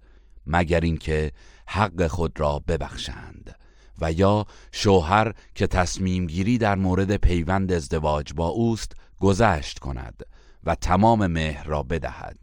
[0.46, 1.32] مگر اینکه
[1.66, 3.54] حق خود را ببخشند
[4.00, 10.22] و یا شوهر که تصمیم گیری در مورد پیوند ازدواج با اوست گذشت کند
[10.64, 12.38] و تمام مهر را بدهد.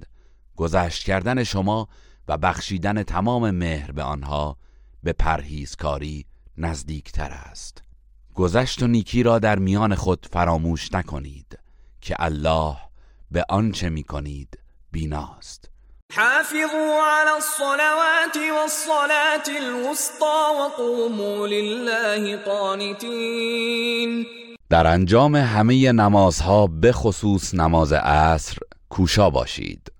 [0.56, 1.88] گذشت کردن شما
[2.27, 4.57] و بخشیدن تمام مهر به آنها
[5.03, 6.26] به پرهیزکاری
[6.57, 7.84] نزدیکتر است.
[8.35, 11.60] گذشت و نیکی را در میان خود فراموش نکنید
[12.02, 12.77] که الله
[13.31, 14.60] به آنچه می کنید
[14.91, 15.69] بیناست.
[16.15, 24.26] حافظوا على الصلوات والصلاة الوسطى وقوموا لله قانتين.
[24.72, 28.57] در انجام همه نمازها به خصوص نماز عصر
[28.89, 29.91] کوشا باشید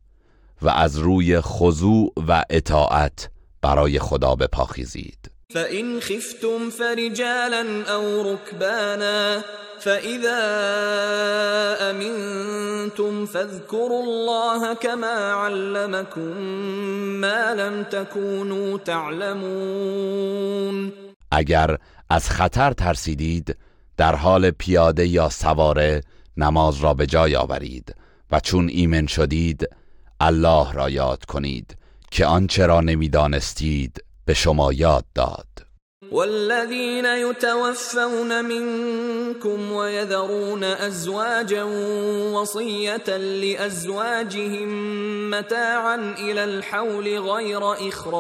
[0.62, 3.30] و از روی خضوع و اطاعت
[3.62, 5.32] برای خدا بپاخیزید.
[5.54, 9.42] فإن خفتم فرجالا أو ركبانا
[9.80, 10.42] فإذا
[11.92, 16.38] أمنتم فاذكروا الله كما علمكم
[17.22, 20.32] ما لم تكونوا تعلمون.
[21.32, 21.78] اگر
[22.10, 23.58] از خطر ترسیدید
[24.02, 26.04] در حال پیاده یا سواره
[26.38, 27.96] نماز را به جای آورید
[28.32, 29.70] و چون ایمن شدید
[30.20, 31.78] الله را یاد کنید
[32.12, 35.48] که آنچه را نمی‌دانستید به شما یاد داد.
[36.12, 41.66] والذين يتوفون منكم ويذرون أزواجا
[42.34, 44.70] وصية لأزواجهم
[45.30, 48.12] متاعا إلى الحول غير إخراج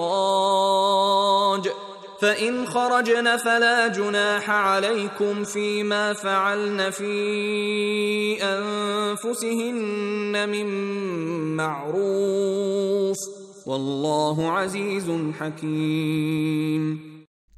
[2.21, 10.65] فإن خرجن فلا جناح عليكم فيما فعلن في أنفسهن من
[11.55, 13.17] معروف
[13.65, 16.99] والله عزيز حكيم.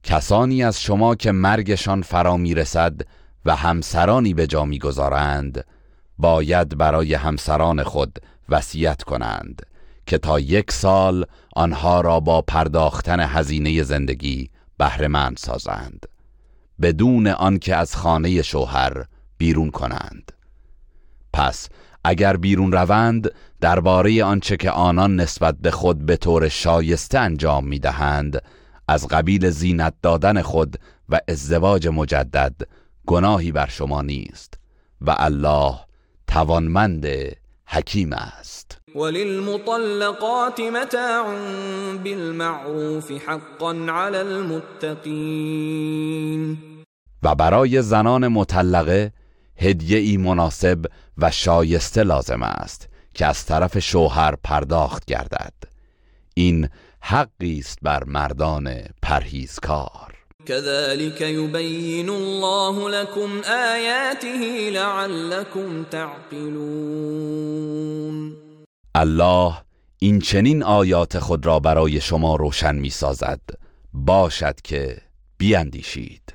[0.04, 3.02] کسانی از شما که مرگشان فرا می‌رسد
[3.46, 5.66] و همسرانی به جا می‌گذارند
[6.18, 8.20] باید برای همسران خود
[8.50, 9.62] وصیت کنند
[10.06, 11.26] که تا یک سال
[11.56, 16.06] آنها را با پرداختن هزینه زندگی بهرهمند سازند
[16.82, 19.06] بدون آنکه از خانه شوهر
[19.38, 20.32] بیرون کنند.
[21.34, 21.70] پس
[22.04, 23.32] اگر بیرون روند
[23.62, 28.42] درباره آنچه که آنان نسبت به خود به طور شایسته انجام می‌دهند
[28.88, 30.78] از قبیل زینت دادن خود
[31.10, 32.56] و ازدواج مجدد
[33.06, 34.54] گناهی بر شما نیست
[35.02, 35.80] و الله
[36.28, 37.08] توانمند
[37.66, 38.83] حکیم است.
[38.96, 41.26] وللمطلقات متاع
[42.04, 45.74] بالمعروف حقا على المتقین
[47.24, 49.12] و برای زنان مطلقه
[49.58, 50.86] هدیه ای مناسب
[51.18, 55.54] و شایسته لازم است که از طرف شوهر پرداخت گردد.
[56.34, 56.70] این
[57.02, 60.14] حقی است بر مردان پرهیزکار.
[60.46, 67.04] كذلك يبين الله لكم آياته لعلكم تعقلون.
[68.96, 69.54] الله
[70.00, 73.40] این چنین آیات خود را برای شما روشن می سازد
[73.94, 74.98] باشد که
[75.38, 76.34] بیاندیشید.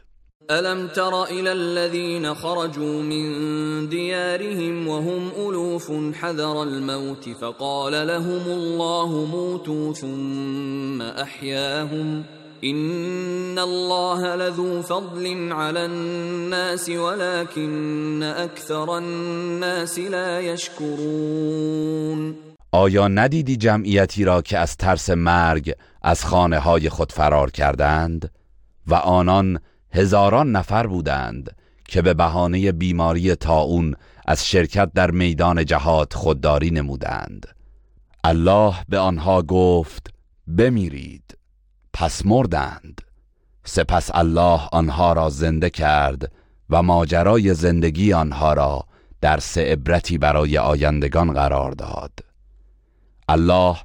[0.51, 9.93] ألم تر إلى الذين خرجوا من ديارهم وهم ألوف حذر الموت فقال لهم الله موتوا
[9.93, 12.25] ثم أحياهم.
[12.65, 22.48] إن الله لذو فضل على الناس ولكن أكثر الناس لا يشكرون.
[22.73, 28.31] آیا ندیدی جمعیتی را که از ترس مرگ از خانه های خود فرار کردند؟
[28.87, 29.61] و آنان
[29.93, 33.95] هزاران نفر بودند که به بهانه بیماری تاون
[34.27, 37.47] از شرکت در میدان جهاد خودداری نمودند.
[38.25, 40.11] الله به آنها گفت
[40.47, 41.39] بمیرید.
[41.93, 43.01] پس مردند.
[43.65, 46.33] سپس الله آنها را زنده کرد
[46.71, 48.85] و ماجرای زندگی آنها را
[49.21, 52.13] در سه عبرتی برای آیندگان قرار داد.
[53.29, 53.77] الله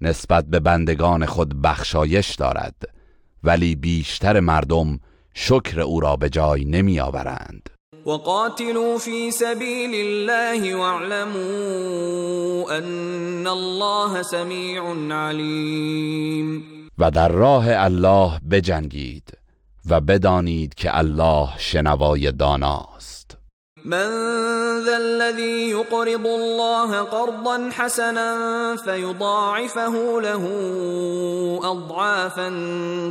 [0.00, 2.74] نسبت به بندگان خود بخشایش دارد
[3.44, 5.00] ولی بیشتر مردم
[5.34, 7.70] شکر او را به جای نمی آورند
[8.06, 11.96] وقاتلوا في سبيل الله واعلموا
[12.78, 16.62] ان الله سميع عليم.
[16.98, 19.38] و در راه الله بجنگید
[19.90, 22.95] و بدانید که الله شنوای داناست
[23.86, 24.08] من
[24.84, 30.44] ذا الذي يقرض الله قرضا حسنا فيضاعفه له
[31.62, 32.48] اضعافا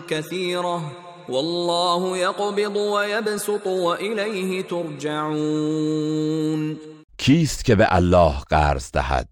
[0.07, 0.91] كثيره
[1.30, 5.97] والله يقبض ويبسط واليه ترجعون.
[7.18, 9.27] کیست که به الله قرض دهد؟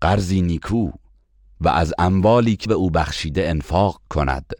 [0.00, 0.90] قرضی نیکو
[1.60, 4.52] و از اموالی که به او بخشیده انفاق کند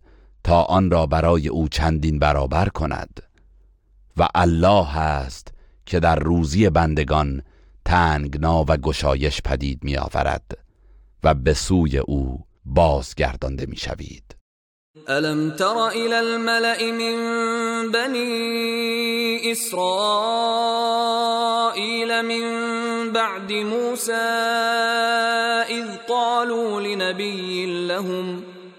[0.45, 3.21] تا آن را برای او چندین برابر کند.
[4.17, 5.54] و الله هست
[5.87, 7.43] که در روزی بندگان
[7.85, 10.59] تنگنا و گشایش پدید می آورد
[11.25, 14.37] و به سوی او بازگردانده می شوید
[15.09, 17.17] الم تر الى الملأ من
[17.93, 20.63] بني اسرائيل
[22.23, 24.13] من بعد موسى
[25.71, 28.54] اذ قالوا لنبي لهم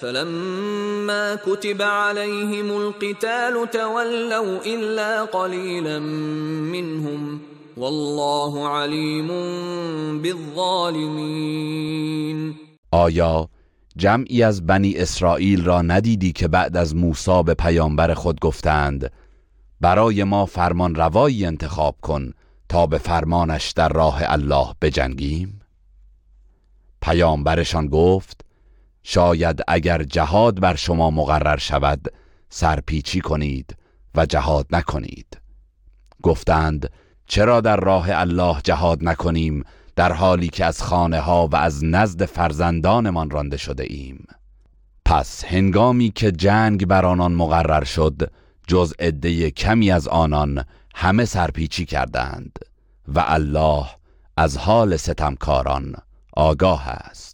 [0.00, 7.40] فلما كتب عليهم القتال تولوا إلا قليلا منهم
[7.76, 9.28] والله عليم
[10.22, 11.74] بالظالمين.
[12.92, 13.48] آیا
[13.96, 19.10] جمعی از بنی اسرائیل را ندیدی که بعد از موسی به پیامبر خود گفتند
[19.80, 22.32] برای ما فرمان روایی انتخاب کن
[22.68, 25.60] تا به فرمانش در راه الله بجنگیم؟
[27.02, 28.43] پیامبرشان گفت
[29.06, 32.12] شاید اگر جهاد بر شما مقرر شود
[32.48, 33.76] سرپیچی کنید
[34.14, 35.40] و جهاد نکنید.
[36.22, 36.90] گفتند
[37.26, 39.64] چرا در راه الله جهاد نکنیم
[39.96, 44.26] در حالی که از خانه ها و از نزد فرزندانمان رانده شده ایم؟
[45.04, 48.32] پس هنگامی که جنگ بر آنان مقرر شد
[48.66, 50.64] جز عده کمی از آنان
[50.94, 52.58] همه سرپیچی کردند
[53.08, 53.86] و الله
[54.36, 55.94] از حال ستمکاران
[56.32, 57.33] آگاه است.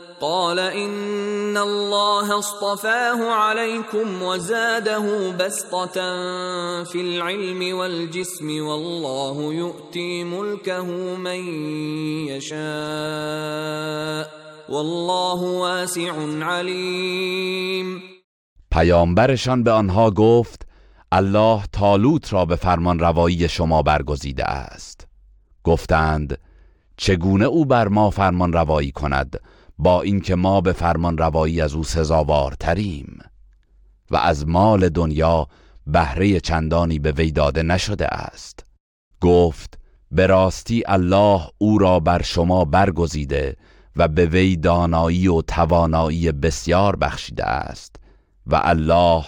[0.21, 5.93] قال إن الله اصطفاه عليكم وزاده بسطة
[6.83, 10.85] في العلم والجسم والله يؤتي ملكه
[11.15, 11.47] من
[12.27, 12.61] يشاء
[14.69, 18.01] والله واسع علیم
[18.71, 20.67] پیامبرشان به آنها گفت
[21.11, 25.07] الله تالوت را به فرمان روایی شما برگزیده است.
[25.63, 26.37] گفتند
[26.97, 29.39] چگونه او بر ما فرمان روایی کند؟
[29.81, 33.19] با اینکه ما به فرمان روایی از او سزاوارتریم
[34.11, 35.47] و از مال دنیا
[35.87, 38.65] بهره چندانی به وی داده نشده است.
[39.21, 39.79] گفت
[40.11, 43.57] به راستی الله او را بر شما برگزیده
[43.95, 47.95] و به وی دانایی و توانایی بسیار بخشیده است
[48.47, 49.25] و الله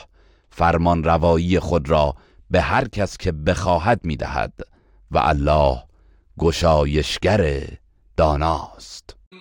[0.49, 2.15] فرمان روایی خود را
[2.51, 4.53] به هر کس که بخواهد می‌دهد
[5.11, 5.84] و الله
[6.39, 7.63] گشایشگر
[8.17, 9.15] داناست.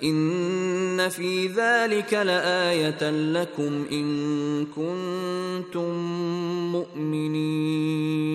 [0.00, 5.90] این فی ذلك لآیتا لكم ان کنتم
[6.72, 8.26] مؤمنین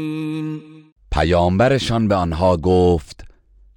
[1.11, 3.25] پیامبرشان به آنها گفت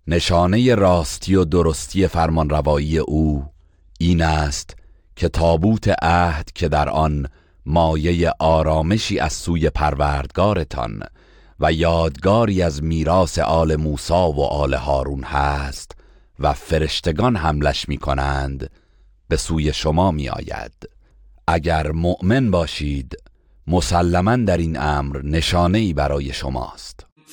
[0.06, 3.44] نشانه راستی و درستی فرمانروایی او
[4.01, 4.77] این است
[5.16, 7.27] که تابوت عهد که در آن
[7.66, 11.02] مایه آرامشی از سوی پروردگارتان
[11.61, 16.03] و یادگاری از میراث آل موسی و آل هارون هست
[16.39, 18.70] و فرشتگان حملش می کنند
[19.28, 20.73] به سوی شما می آید
[21.47, 23.16] اگر مؤمن باشید
[23.66, 27.03] مسلما در این امر نشانه ای برای شماست.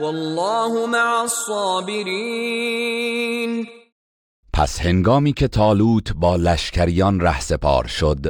[0.00, 2.08] والله مع الصابرین
[4.52, 8.26] پس هنگامی که تالوت با لشکریان رهسپار شد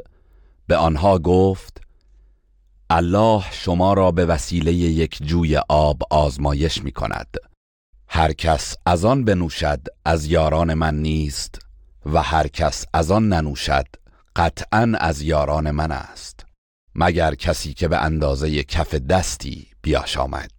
[0.67, 1.81] به آنها گفت
[2.91, 7.37] الله شما را به وسیله یک جوی آب آزمایش می کند
[8.09, 11.59] هر کس از آن بنوشد از یاران من نیست
[12.07, 13.87] و هر کس از آن ننوشد
[14.37, 16.47] قطعا از یاران من است.
[16.95, 20.51] مگر کسی که به اندازه کف دستی بیاشامد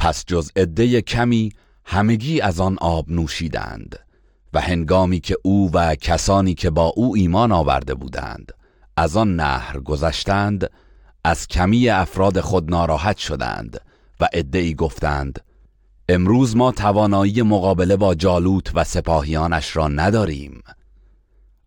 [0.00, 1.52] پس جز عده کمی
[1.84, 3.98] همگی از آن آب نوشیدند
[4.52, 8.52] و هنگامی که او و کسانی که با او ایمان آورده بودند
[8.96, 10.70] از آن نهر گذشتند
[11.24, 13.80] از کمی افراد خود ناراحت شدند
[14.20, 15.44] و ای گفتند
[16.08, 20.62] امروز ما توانایی مقابله با جالوت و سپاهیانش را نداریم.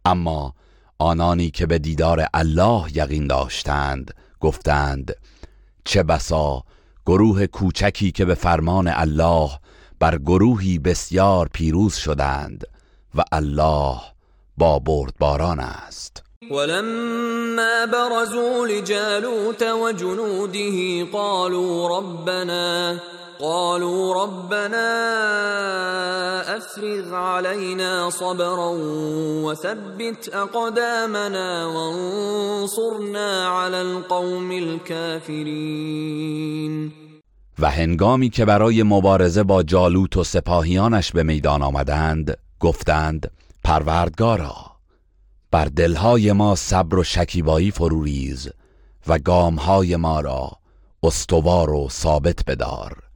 [0.06, 0.54] اما
[1.00, 5.16] آنانی که به دیدار الله یقین داشتند گفتند
[5.86, 6.64] چه بسا
[7.06, 9.50] گروه کوچکی که به فرمان الله
[10.00, 12.64] بر گروهی بسیار پیروز شدند
[13.16, 13.98] و الله
[14.58, 16.24] با بردباران است.
[16.52, 22.96] ولما برزوا لجالوت وجنوده قالوا ربنا
[23.44, 24.90] قالوا ربنا
[26.58, 28.72] افرغ علينا صبرا
[29.44, 35.94] وثبت اقدامنا وانصرنا على القوم الكافرين.
[37.60, 43.32] و هنگامی که برای مبارزه با جالوت و سپاهیانش به میدان آمدند گفتند
[43.64, 44.56] پروردگارا
[45.52, 48.50] بر دلهای ما صبر و شکیبایی فروریز
[49.08, 50.52] و گامهای ما را
[51.04, 53.13] استوار و ثابت بدار.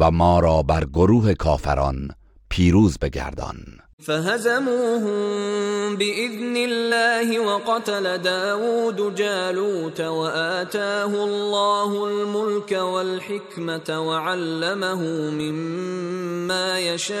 [0.00, 2.08] و ما را بر گروه کافران
[2.48, 3.56] پیروز بگردان.
[4.02, 17.20] فهزموهم بإذن الله وقتل داود جالوت وآتاه الله الملك والحكمة وعلمه مما يشاء.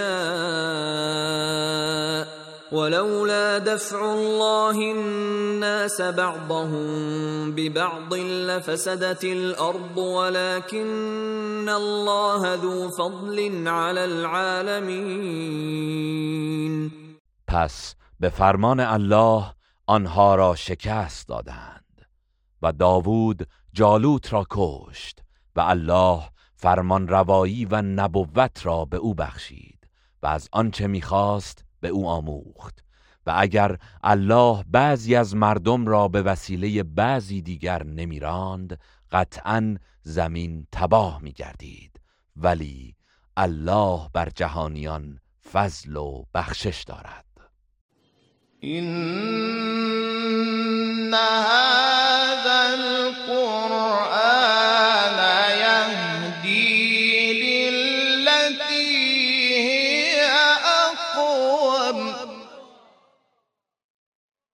[2.72, 15.50] ولولا دفع الله الناس بعضهم ببعض لفسدت الارض ولكن الله ذو فضل على العالمين.
[17.46, 19.44] پس به فرمان الله
[19.86, 22.06] آنها را شکست دادند
[22.62, 25.20] و داوود جالوت را کشت
[25.56, 26.22] و الله
[26.56, 29.88] فرمان روایی و نبوت را به او بخشید
[30.22, 32.84] و از آنچه می‌خواست به او آموخت.
[33.26, 38.80] و اگر الله بعضی از مردم را به وسیله بعضی دیگر نمیراند
[39.12, 42.00] قطعا زمین تباه می گردید
[42.36, 42.96] ولی
[43.36, 45.20] الله بر جهانیان
[45.52, 47.24] فضل و بخشش دارد.
[48.60, 48.90] این